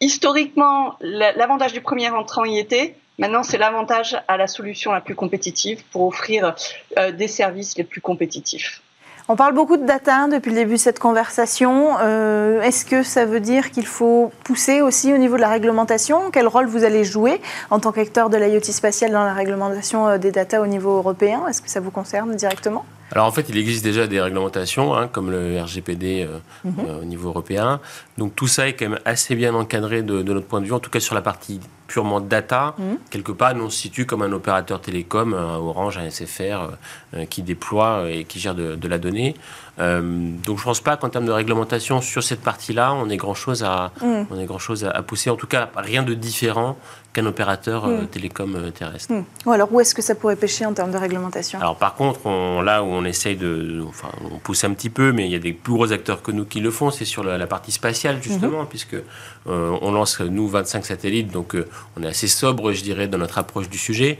historiquement, 0.00 0.96
l'avantage 1.00 1.72
du 1.72 1.80
premier 1.80 2.10
entrant 2.10 2.44
y 2.44 2.58
était 2.58 2.96
Maintenant, 3.18 3.42
c'est 3.42 3.58
l'avantage 3.58 4.16
à 4.28 4.36
la 4.36 4.46
solution 4.46 4.92
la 4.92 5.00
plus 5.00 5.14
compétitive 5.14 5.82
pour 5.90 6.06
offrir 6.06 6.54
euh, 6.98 7.12
des 7.12 7.28
services 7.28 7.76
les 7.78 7.84
plus 7.84 8.00
compétitifs. 8.00 8.82
On 9.28 9.34
parle 9.34 9.54
beaucoup 9.54 9.76
de 9.76 9.84
data 9.84 10.28
depuis 10.28 10.50
le 10.50 10.56
début 10.56 10.74
de 10.74 10.78
cette 10.78 11.00
conversation. 11.00 11.96
Euh, 12.00 12.60
est-ce 12.62 12.84
que 12.84 13.02
ça 13.02 13.24
veut 13.24 13.40
dire 13.40 13.72
qu'il 13.72 13.86
faut 13.86 14.30
pousser 14.44 14.82
aussi 14.82 15.12
au 15.12 15.16
niveau 15.16 15.34
de 15.34 15.40
la 15.40 15.48
réglementation? 15.48 16.30
Quel 16.30 16.46
rôle 16.46 16.66
vous 16.66 16.84
allez 16.84 17.02
jouer 17.02 17.40
en 17.70 17.80
tant 17.80 17.90
qu'acteur 17.90 18.30
de 18.30 18.36
l'IoT 18.36 18.62
spatial 18.62 19.10
dans 19.10 19.24
la 19.24 19.34
réglementation 19.34 20.06
euh, 20.06 20.18
des 20.18 20.30
data 20.30 20.60
au 20.60 20.66
niveau 20.66 20.98
européen? 20.98 21.44
Est-ce 21.48 21.60
que 21.60 21.68
ça 21.68 21.80
vous 21.80 21.90
concerne 21.90 22.36
directement? 22.36 22.84
Alors 23.12 23.26
en 23.26 23.32
fait, 23.32 23.48
il 23.48 23.56
existe 23.56 23.84
déjà 23.84 24.06
des 24.06 24.20
réglementations, 24.20 24.94
hein, 24.94 25.08
comme 25.08 25.30
le 25.30 25.60
RGPD 25.60 26.28
mhm. 26.64 26.72
au 27.02 27.04
niveau 27.04 27.28
européen. 27.28 27.80
Donc 28.18 28.34
tout 28.34 28.46
ça 28.46 28.68
est 28.68 28.72
quand 28.72 28.88
même 28.88 28.98
assez 29.04 29.34
bien 29.34 29.54
encadré 29.54 30.02
de, 30.02 30.22
notre 30.22 30.46
point 30.46 30.60
de 30.60 30.66
vue, 30.66 30.72
en 30.72 30.80
tout 30.80 30.90
cas 30.90 31.00
sur 31.00 31.14
la 31.14 31.22
partie 31.22 31.60
purement 31.86 32.20
data, 32.20 32.74
mmh. 32.78 32.82
quelque 33.10 33.32
part, 33.32 33.54
nous 33.54 33.66
on 33.66 33.70
se 33.70 33.78
situe 33.78 34.06
comme 34.06 34.22
un 34.22 34.32
opérateur 34.32 34.80
télécom, 34.80 35.34
un 35.34 35.56
Orange, 35.56 35.98
un 35.98 36.10
SFR, 36.10 36.70
euh, 37.14 37.24
qui 37.26 37.42
déploie 37.42 38.10
et 38.10 38.24
qui 38.24 38.40
gère 38.40 38.54
de, 38.54 38.88
la 38.88 38.98
donnée. 38.98 39.34
Euh, 39.78 40.00
donc 40.44 40.56
je 40.56 40.62
ne 40.62 40.64
pense 40.64 40.80
pas 40.80 40.96
qu'en 40.96 41.10
termes 41.10 41.26
de 41.26 41.32
réglementation 41.32 42.00
sur 42.00 42.22
cette 42.22 42.40
partie-là, 42.40 42.94
on 42.94 43.08
ait 43.08 43.16
grand-chose 43.16 43.62
à, 43.62 43.92
on 44.02 44.38
ait 44.38 44.46
grand 44.46 44.58
chose 44.58 44.84
à, 44.84 45.02
pousser. 45.02 45.30
En 45.30 45.36
tout 45.36 45.46
cas, 45.46 45.70
rien 45.76 46.02
de 46.02 46.14
différent 46.14 46.76
qu'un 47.16 47.24
opérateur 47.24 47.86
euh, 47.86 48.02
mm. 48.02 48.06
télécom 48.08 48.54
euh, 48.56 48.70
terrestre. 48.70 49.12
Mm. 49.12 49.50
alors 49.50 49.72
où 49.72 49.80
est-ce 49.80 49.94
que 49.94 50.02
ça 50.02 50.14
pourrait 50.14 50.36
pêcher 50.36 50.66
en 50.66 50.74
termes 50.74 50.90
de 50.90 50.98
réglementation? 50.98 51.58
Alors 51.58 51.76
par 51.76 51.94
contre, 51.94 52.28
là 52.62 52.82
où 52.82 52.86
on 52.86 53.04
essaye 53.04 53.36
de, 53.36 53.82
enfin, 53.88 54.08
on 54.30 54.38
pousse 54.38 54.64
un 54.64 54.74
petit 54.74 54.90
peu, 54.90 55.12
mais 55.12 55.24
il 55.24 55.32
y 55.32 55.34
a 55.34 55.38
des 55.38 55.54
plus 55.54 55.72
gros 55.72 55.92
acteurs 55.92 56.22
que 56.22 56.30
nous 56.30 56.44
qui 56.44 56.60
le 56.60 56.70
font, 56.70 56.90
c'est 56.90 57.06
sur 57.06 57.24
la, 57.24 57.46
partie 57.46 57.72
spatiale 57.72 58.18
justement, 58.22 58.64
mm-hmm. 58.64 58.68
puisque 58.68 58.94
euh, 58.94 59.78
on 59.80 59.92
lance 59.92 60.20
nous 60.20 60.48
25 60.48 60.84
satellites, 60.84 61.32
donc 61.32 61.56
on 61.96 62.02
est 62.02 62.08
assez 62.08 62.26
sobre, 62.28 62.72
je 62.72 62.82
dirais, 62.82 63.08
dans 63.08 63.18
notre 63.18 63.38
approche 63.38 63.70
du 63.70 63.78
sujet. 63.78 64.18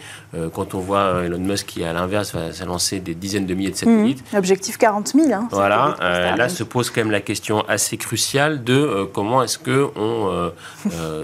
quand 0.54 0.74
on 0.74 0.78
voit 0.78 1.24
Elon 1.24 1.38
Musk 1.38 1.66
qui 1.66 1.84
à 1.84 1.92
l'inverse 1.92 2.34
va, 2.34 2.64
lancer 2.64 3.00
des 3.00 3.14
dizaines 3.14 3.46
de 3.46 3.54
milliers 3.54 3.72
de 3.72 3.76
satellites. 3.76 4.24
Mm. 4.32 4.36
Objectif 4.36 4.78
40 4.78 5.08
000. 5.08 5.32
Hein, 5.32 5.48
voilà, 5.50 5.96
là 6.00 6.48
se 6.48 6.62
pose 6.62 6.90
quand 6.90 7.00
même 7.00 7.10
la 7.10 7.20
question 7.20 7.64
assez 7.68 7.96
cruciale 7.96 8.64
de 8.64 9.08
comment 9.12 9.42
est-ce 9.42 9.58
que 9.58 9.88
on 9.96 10.52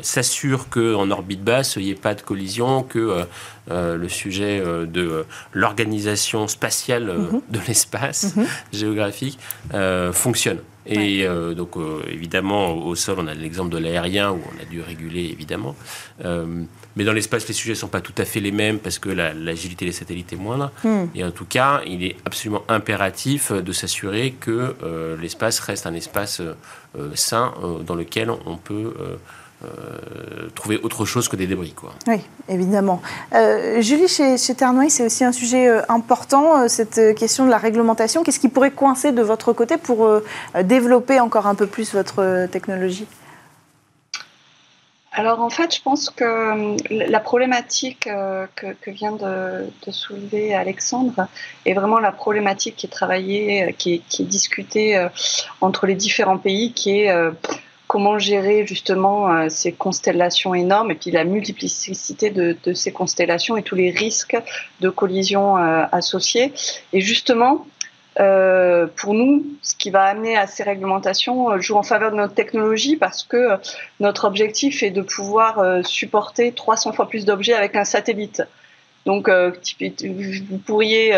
s'assure 0.02 0.68
qu'en 0.68 1.10
orbite 1.10 1.44
basse 1.44 1.61
l'espace, 1.62 1.76
il 1.76 1.84
n'y 1.84 1.90
ait 1.90 1.94
pas 1.94 2.14
de 2.14 2.22
collision, 2.22 2.82
que 2.82 3.26
le 3.70 4.08
sujet 4.08 4.60
de 4.60 5.24
l'organisation 5.52 6.48
spatiale 6.48 7.12
mhm. 7.16 7.40
de 7.48 7.60
l'espace 7.66 8.36
mhm. 8.36 8.46
géographique 8.72 9.38
fonctionne. 10.12 10.58
Et 10.86 11.26
donc, 11.56 11.76
évidemment, 12.08 12.74
au 12.74 12.94
sol, 12.94 13.16
on 13.18 13.26
a 13.26 13.34
l'exemple 13.34 13.70
de 13.70 13.78
l'aérien 13.78 14.32
où 14.32 14.40
on 14.40 14.62
a 14.62 14.64
dû 14.64 14.80
réguler, 14.80 15.24
évidemment. 15.32 15.76
Mais 16.96 17.04
dans 17.04 17.12
l'espace, 17.12 17.48
les 17.48 17.54
sujets 17.54 17.72
ne 17.72 17.78
sont 17.78 17.88
pas 17.88 18.00
tout 18.00 18.14
à 18.18 18.24
fait 18.24 18.40
les 18.40 18.52
mêmes 18.52 18.78
parce 18.78 18.98
que 18.98 19.08
l'agilité 19.08 19.86
des 19.86 19.92
satellites 19.92 20.32
est 20.32 20.36
moindre. 20.36 20.70
Hmm. 20.84 21.06
Et 21.14 21.24
en 21.24 21.30
tout 21.30 21.46
cas, 21.46 21.80
il 21.86 22.04
est 22.04 22.16
absolument 22.26 22.62
impératif 22.68 23.52
de 23.52 23.72
s'assurer 23.72 24.32
que 24.38 24.74
euh, 24.82 25.16
l'espace 25.16 25.60
reste 25.60 25.86
un 25.86 25.94
espace 25.94 26.40
euh, 26.40 27.10
sain 27.14 27.54
euh, 27.62 27.82
dans 27.82 27.94
lequel 27.94 28.30
on 28.30 28.56
peut 28.56 28.94
trouver 30.54 30.78
autre 30.82 31.04
chose 31.04 31.28
que 31.28 31.36
des 31.36 31.46
débris. 31.46 31.72
Quoi. 31.72 31.92
Oui, 32.06 32.20
évidemment. 32.48 33.02
Julie, 33.78 34.08
chez, 34.08 34.36
chez 34.38 34.54
Ternoy, 34.54 34.90
c'est 34.90 35.04
aussi 35.06 35.24
un 35.24 35.32
sujet 35.32 35.68
important, 35.88 36.68
cette 36.68 37.14
question 37.16 37.46
de 37.46 37.50
la 37.50 37.58
réglementation. 37.58 38.22
Qu'est-ce 38.22 38.40
qui 38.40 38.48
pourrait 38.48 38.70
coincer 38.70 39.12
de 39.12 39.22
votre 39.22 39.52
côté 39.52 39.76
pour 39.76 40.08
développer 40.62 41.20
encore 41.20 41.46
un 41.46 41.54
peu 41.54 41.66
plus 41.66 41.92
votre 41.92 42.46
technologie? 42.46 43.06
Alors 45.14 45.40
en 45.40 45.50
fait, 45.50 45.76
je 45.76 45.82
pense 45.82 46.08
que 46.08 46.24
euh, 46.24 46.76
la 46.90 47.20
problématique 47.20 48.06
euh, 48.06 48.46
que, 48.56 48.90
vient 48.90 49.12
de, 49.12 49.70
soulever 49.90 50.54
Alexandre 50.54 51.28
est 51.66 51.74
vraiment 51.74 51.98
la 51.98 52.12
problématique 52.12 52.76
qui 52.76 52.86
est 52.86 52.90
travaillée, 52.90 53.64
euh, 53.64 53.72
qui 53.76 53.94
est, 53.94 54.22
discutée 54.22 55.06
entre 55.60 55.86
les 55.86 55.94
différents 55.94 56.38
pays, 56.38 56.72
qui 56.72 57.00
est 57.00 57.14
comment 57.92 58.18
gérer 58.18 58.66
justement 58.66 59.50
ces 59.50 59.70
constellations 59.70 60.54
énormes 60.54 60.90
et 60.92 60.94
puis 60.94 61.10
la 61.10 61.24
multiplicité 61.24 62.30
de, 62.30 62.56
ces 62.72 62.90
constellations 62.90 63.58
et 63.58 63.62
tous 63.62 63.74
les 63.74 63.90
risques 63.90 64.36
de 64.80 64.88
collision 64.88 65.56
associés. 65.56 66.54
Et 66.94 67.02
justement, 67.02 67.66
euh, 68.20 68.86
pour 68.96 69.14
nous, 69.14 69.44
ce 69.62 69.74
qui 69.74 69.90
va 69.90 70.04
amener 70.04 70.36
à 70.36 70.46
ces 70.46 70.62
réglementations 70.62 71.50
euh, 71.50 71.60
joue 71.60 71.76
en 71.76 71.82
faveur 71.82 72.10
de 72.10 72.16
notre 72.16 72.34
technologie 72.34 72.96
parce 72.96 73.22
que 73.22 73.36
euh, 73.36 73.56
notre 74.00 74.26
objectif 74.26 74.82
est 74.82 74.90
de 74.90 75.00
pouvoir 75.00 75.84
supporter 75.86 76.52
300 76.52 76.92
fois 76.92 77.08
plus 77.08 77.24
d'objets 77.24 77.54
avec 77.54 77.74
un 77.76 77.84
satellite. 77.84 78.42
Donc, 79.04 79.28
vous 79.28 80.58
pourriez, 80.58 81.12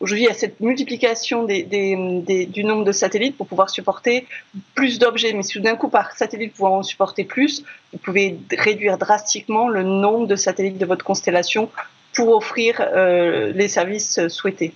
aujourd'hui, 0.00 0.24
il 0.24 0.28
y 0.28 0.30
a 0.30 0.34
cette 0.34 0.60
multiplication 0.60 1.44
des, 1.44 2.46
du 2.50 2.64
nombre 2.64 2.84
de 2.84 2.92
satellites 2.92 3.36
pour 3.36 3.46
pouvoir 3.46 3.70
supporter 3.70 4.26
plus 4.74 4.98
d'objets. 4.98 5.32
Mais 5.32 5.42
si 5.42 5.60
d'un 5.60 5.76
coup, 5.76 5.88
par 5.88 6.16
satellite, 6.16 6.54
vous 6.56 6.66
en 6.66 6.82
supporter 6.82 7.24
plus, 7.24 7.62
vous 7.92 7.98
pouvez 7.98 8.38
réduire 8.56 8.98
drastiquement 8.98 9.68
le 9.68 9.82
nombre 9.82 10.26
de 10.26 10.36
satellites 10.36 10.78
de 10.78 10.86
votre 10.86 11.04
constellation 11.04 11.70
pour 12.14 12.34
offrir 12.34 12.82
les 13.54 13.68
services 13.68 14.26
souhaités. 14.28 14.72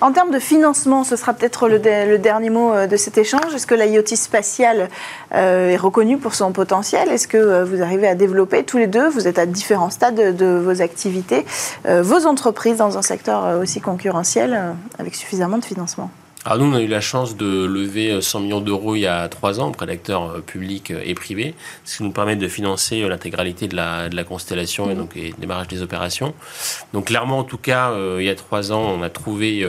En 0.00 0.12
termes 0.12 0.30
de 0.30 0.38
financement, 0.38 1.04
ce 1.04 1.16
sera 1.16 1.34
peut-être 1.34 1.68
le, 1.68 1.78
dernier 2.18 2.50
mot 2.50 2.72
euh, 2.72 2.86
de 2.86 2.96
cet 2.96 3.18
échange. 3.18 3.54
Est-ce 3.54 3.66
que 3.66 3.74
l'IoT 3.74 4.16
spatiale 4.16 4.88
euh, 5.34 5.70
est 5.70 5.76
reconnue 5.76 6.16
pour 6.16 6.34
son 6.34 6.52
potentiel? 6.52 7.08
Est-ce 7.08 7.28
que 7.28 7.36
euh, 7.36 7.64
vous 7.64 7.82
arrivez 7.82 8.08
à 8.08 8.14
développer 8.14 8.64
tous 8.64 8.78
les 8.78 8.86
deux? 8.86 9.08
Vous 9.08 9.28
êtes 9.28 9.38
à 9.38 9.46
différents 9.46 9.90
stades 9.90 10.36
de, 10.36 10.58
vos 10.58 10.82
activités, 10.82 11.44
vos 11.86 12.26
entreprises 12.26 12.78
dans 12.78 12.98
un 12.98 13.02
secteur 13.02 13.58
aussi 13.60 13.80
concurrentiel 13.80 14.74
avec 14.98 15.14
suffisamment 15.14 15.58
de 15.58 15.64
financement 15.64 16.10
alors 16.44 16.58
nous, 16.58 16.72
on 16.72 16.76
a 16.76 16.80
eu 16.80 16.86
la 16.86 17.00
chance 17.00 17.36
de 17.36 17.64
lever 17.64 18.20
100 18.20 18.40
millions 18.40 18.60
d'euros 18.60 18.96
il 18.96 19.00
y 19.00 19.06
a 19.06 19.28
trois 19.28 19.60
ans 19.60 19.68
auprès 19.68 19.86
d'acteurs 19.86 20.40
publics 20.42 20.90
et 20.90 21.14
privés, 21.14 21.54
ce 21.84 21.98
qui 21.98 22.02
nous 22.02 22.12
permet 22.12 22.36
de 22.36 22.48
financer 22.48 23.06
l'intégralité 23.06 23.68
de 23.68 23.76
la, 23.76 24.08
de 24.08 24.16
la, 24.16 24.24
constellation 24.24 24.90
et 24.90 24.94
mmh. 24.94 24.98
donc 24.98 25.14
le 25.14 25.30
démarrage 25.38 25.68
des 25.68 25.82
opérations. 25.82 26.34
Donc 26.92 27.06
clairement, 27.06 27.38
en 27.38 27.44
tout 27.44 27.58
cas, 27.58 27.92
il 28.18 28.24
y 28.24 28.30
a 28.30 28.34
trois 28.34 28.72
ans, 28.72 28.80
on 28.80 29.02
a 29.02 29.10
trouvé 29.10 29.66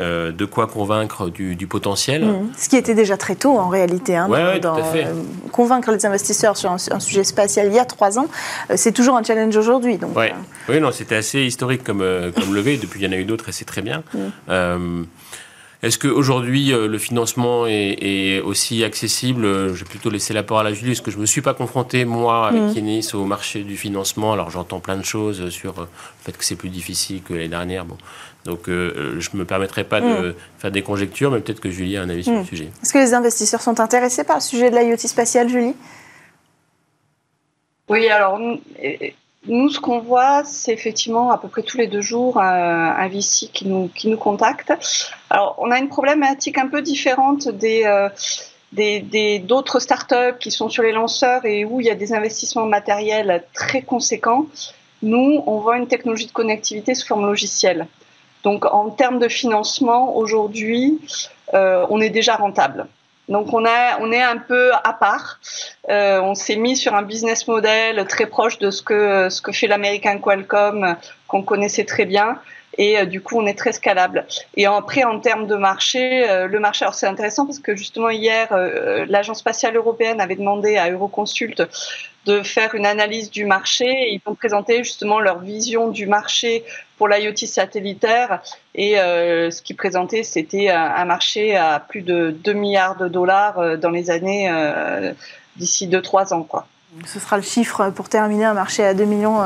euh, 0.00 0.32
de 0.32 0.46
quoi 0.46 0.68
convaincre 0.68 1.28
du, 1.28 1.66
potentiel. 1.66 2.24
Mmh. 2.24 2.52
Ce 2.56 2.70
qui 2.70 2.76
était 2.76 2.94
déjà 2.94 3.18
très 3.18 3.34
tôt 3.34 3.58
en 3.58 3.68
réalité. 3.68 4.16
Hein, 4.16 4.26
dans, 4.62 4.78
euh, 4.78 5.04
convaincre 5.52 5.92
les 5.92 6.06
investisseurs 6.06 6.56
sur 6.56 6.70
un, 6.70 6.78
sujet 6.78 7.24
spatial 7.24 7.66
il 7.66 7.74
y 7.74 7.78
a 7.78 7.84
trois 7.84 8.18
ans, 8.18 8.26
euh, 8.70 8.74
c'est 8.76 8.92
toujours 8.92 9.16
un 9.16 9.22
challenge 9.22 9.54
aujourd'hui. 9.54 9.98
Oui, 10.68 10.80
non, 10.80 10.92
c'était 10.92 11.16
assez 11.16 11.40
historique 11.42 11.84
comme, 11.84 11.98
comme 12.34 12.54
levée. 12.54 12.78
Depuis, 12.78 13.00
il 13.00 13.04
y 13.04 13.08
en 13.08 13.12
a 13.12 13.16
eu 13.16 13.24
d'autres 13.24 13.50
et 13.50 13.52
c'est 13.52 13.66
très 13.66 13.82
bien. 13.82 14.02
Mmh. 14.14 15.04
Est-ce 15.82 15.98
qu'aujourd'hui, 15.98 16.68
le 16.68 16.98
financement 16.98 17.66
est, 17.66 18.40
aussi 18.40 18.84
accessible? 18.84 19.42
Je 19.42 19.82
vais 19.82 19.84
plutôt 19.84 20.10
laisser 20.10 20.32
la 20.32 20.44
parole 20.44 20.68
à 20.68 20.72
Julie, 20.72 20.92
parce 20.92 21.00
que 21.00 21.10
je 21.10 21.16
ne 21.16 21.22
me 21.22 21.26
suis 21.26 21.40
pas 21.40 21.54
confronté, 21.54 22.04
moi, 22.04 22.48
avec 22.48 22.80
mmh. 22.80 23.16
au 23.16 23.24
marché 23.24 23.64
du 23.64 23.76
financement. 23.76 24.32
Alors, 24.32 24.50
j'entends 24.50 24.78
plein 24.78 24.96
de 24.96 25.04
choses 25.04 25.48
sur 25.50 25.74
le 25.80 25.86
fait 26.20 26.36
que 26.36 26.44
c'est 26.44 26.54
plus 26.54 26.68
difficile 26.68 27.22
que 27.22 27.34
l'année 27.34 27.48
dernière. 27.48 27.84
Bon, 27.84 27.98
donc 28.44 28.68
euh, 28.68 29.20
je 29.20 29.30
ne 29.34 29.38
me 29.38 29.44
permettrai 29.44 29.84
pas 29.84 30.00
de 30.00 30.30
hmm. 30.30 30.34
faire 30.58 30.70
des 30.70 30.82
conjectures, 30.82 31.30
mais 31.30 31.40
peut-être 31.40 31.60
que 31.60 31.70
Julie 31.70 31.96
a 31.96 32.02
un 32.02 32.08
avis 32.08 32.24
sur 32.24 32.32
le 32.32 32.40
hmm. 32.40 32.46
sujet. 32.46 32.68
Est-ce 32.82 32.92
que 32.92 32.98
les 32.98 33.14
investisseurs 33.14 33.60
sont 33.60 33.78
intéressés 33.78 34.24
par 34.24 34.36
le 34.36 34.42
sujet 34.42 34.70
de 34.70 34.76
l'IoT 34.76 34.96
spatial, 34.96 35.48
Julie? 35.48 35.74
Oui, 37.88 38.08
alors 38.08 38.40
nous, 39.46 39.70
ce 39.70 39.80
qu'on 39.80 39.98
voit, 39.98 40.44
c'est 40.44 40.72
effectivement 40.72 41.30
à 41.32 41.38
peu 41.38 41.48
près 41.48 41.62
tous 41.62 41.76
les 41.76 41.88
deux 41.88 42.00
jours 42.00 42.40
un, 42.40 43.08
VC 43.08 43.50
qui 43.52 43.66
nous, 43.66 43.88
qui 43.88 44.08
nous 44.08 44.16
contacte. 44.16 44.72
Alors 45.30 45.56
on 45.58 45.70
a 45.70 45.78
une 45.78 45.88
problématique 45.88 46.58
un 46.58 46.68
peu 46.68 46.82
différente 46.82 47.48
des... 47.48 47.84
Euh, 47.84 48.08
d'autres 49.44 49.80
startups 49.80 50.38
qui 50.40 50.50
sont 50.50 50.70
sur 50.70 50.82
les 50.82 50.92
lanceurs 50.92 51.44
et 51.44 51.66
où 51.66 51.82
il 51.82 51.86
y 51.86 51.90
a 51.90 51.94
des 51.94 52.14
investissements 52.14 52.64
matériels 52.64 53.44
très 53.52 53.82
conséquents. 53.82 54.46
Nous, 55.02 55.42
on 55.46 55.58
voit 55.58 55.76
une 55.76 55.88
technologie 55.88 56.26
de 56.26 56.32
connectivité 56.32 56.94
sous 56.94 57.06
forme 57.06 57.26
logicielle. 57.26 57.86
Donc 58.44 58.64
en 58.64 58.88
termes 58.88 59.18
de 59.18 59.28
financement, 59.28 60.16
aujourd'hui, 60.16 61.00
euh, 61.52 61.84
on 61.90 62.00
est 62.00 62.08
déjà 62.08 62.36
rentable. 62.36 62.86
Donc 63.28 63.52
on, 63.52 63.64
a, 63.64 63.98
on 64.00 64.10
est 64.12 64.22
un 64.22 64.38
peu 64.38 64.72
à 64.72 64.92
part. 64.92 65.38
Euh, 65.88 66.20
on 66.20 66.34
s'est 66.34 66.56
mis 66.56 66.76
sur 66.76 66.94
un 66.94 67.02
business 67.02 67.46
model 67.46 68.06
très 68.06 68.26
proche 68.26 68.58
de 68.58 68.70
ce 68.70 68.82
que, 68.82 69.28
ce 69.30 69.40
que 69.40 69.52
fait 69.52 69.68
l'américain 69.68 70.18
Qualcomm, 70.18 70.96
qu'on 71.28 71.42
connaissait 71.42 71.84
très 71.84 72.04
bien. 72.04 72.38
Et 72.78 72.98
euh, 72.98 73.04
du 73.04 73.20
coup, 73.20 73.38
on 73.38 73.46
est 73.46 73.58
très 73.58 73.72
scalable. 73.72 74.26
Et 74.56 74.66
après, 74.66 75.04
en 75.04 75.20
termes 75.20 75.46
de 75.46 75.56
marché, 75.56 76.28
euh, 76.28 76.46
le 76.46 76.60
marché, 76.60 76.84
alors 76.84 76.94
c'est 76.94 77.06
intéressant 77.06 77.46
parce 77.46 77.58
que 77.58 77.76
justement 77.76 78.10
hier, 78.10 78.48
euh, 78.52 79.04
l'Agence 79.08 79.40
spatiale 79.40 79.76
européenne 79.76 80.20
avait 80.20 80.36
demandé 80.36 80.76
à 80.76 80.90
Euroconsult 80.90 81.62
de 82.24 82.42
faire 82.42 82.74
une 82.74 82.86
analyse 82.86 83.30
du 83.30 83.44
marché. 83.44 84.12
Ils 84.12 84.20
ont 84.26 84.34
présenté 84.34 84.84
justement 84.84 85.18
leur 85.18 85.40
vision 85.40 85.88
du 85.88 86.06
marché 86.06 86.64
pour 86.96 87.08
l'IoT 87.08 87.36
satellitaire. 87.46 88.40
Et 88.76 88.94
ce 88.94 89.60
qu'ils 89.60 89.74
présentaient, 89.74 90.22
c'était 90.22 90.68
un, 90.68 91.04
marché 91.04 91.56
à 91.56 91.80
plus 91.80 92.02
de 92.02 92.30
2 92.30 92.52
milliards 92.52 92.96
de 92.96 93.08
dollars 93.08 93.76
dans 93.76 93.90
les 93.90 94.10
années 94.10 94.48
d'ici 95.56 95.88
2-3 95.88 96.32
ans. 96.32 96.44
Quoi. 96.44 96.68
Ce 97.06 97.18
sera 97.18 97.36
le 97.36 97.42
chiffre 97.42 97.90
pour 97.90 98.08
terminer, 98.08 98.44
un 98.44 98.54
marché 98.54 98.84
à 98.84 98.94
2 98.94 99.04
millions 99.04 99.40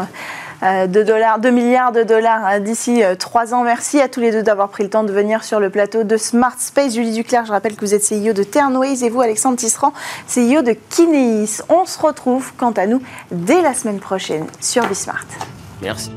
euh, 0.63 0.87
de 0.87 1.03
dollars, 1.03 1.39
2 1.39 1.51
milliards 1.51 1.93
de 1.93 2.03
dollars 2.03 2.47
euh, 2.47 2.59
d'ici 2.59 3.03
euh, 3.03 3.15
trois 3.15 3.53
ans. 3.55 3.63
Merci 3.63 4.01
à 4.01 4.09
tous 4.09 4.21
les 4.21 4.33
deux 4.33 4.43
d'avoir 4.43 4.69
pris 4.71 4.83
le 4.83 4.91
temps 4.91 5.05
de 5.05 5.13
venir 5.13 5.45
sur 5.45 5.61
le 5.61 5.69
plateau 5.71 6.03
de 6.03 6.17
Smart 6.17 6.59
Space. 6.59 6.95
Julie 6.95 7.13
Duclerc, 7.13 7.47
je 7.47 7.53
rappelle 7.53 7.77
que 7.77 7.85
vous 7.85 7.95
êtes 7.95 8.03
CEO 8.03 8.33
de 8.33 8.43
Ternways 8.43 9.05
et 9.05 9.11
vous, 9.11 9.21
Alexandre 9.21 9.59
Tisserand, 9.59 9.93
CEO 10.27 10.63
de 10.63 10.75
Kineis. 10.89 11.61
On 11.69 11.85
se 11.85 11.99
retrouve, 11.99 12.53
quant 12.57 12.73
à 12.73 12.87
nous, 12.87 13.03
dès 13.31 13.61
la 13.61 13.75
semaine 13.75 14.01
prochaine 14.01 14.47
sur 14.61 14.87
Bismart. 14.87 15.27
Merci. 15.83 16.11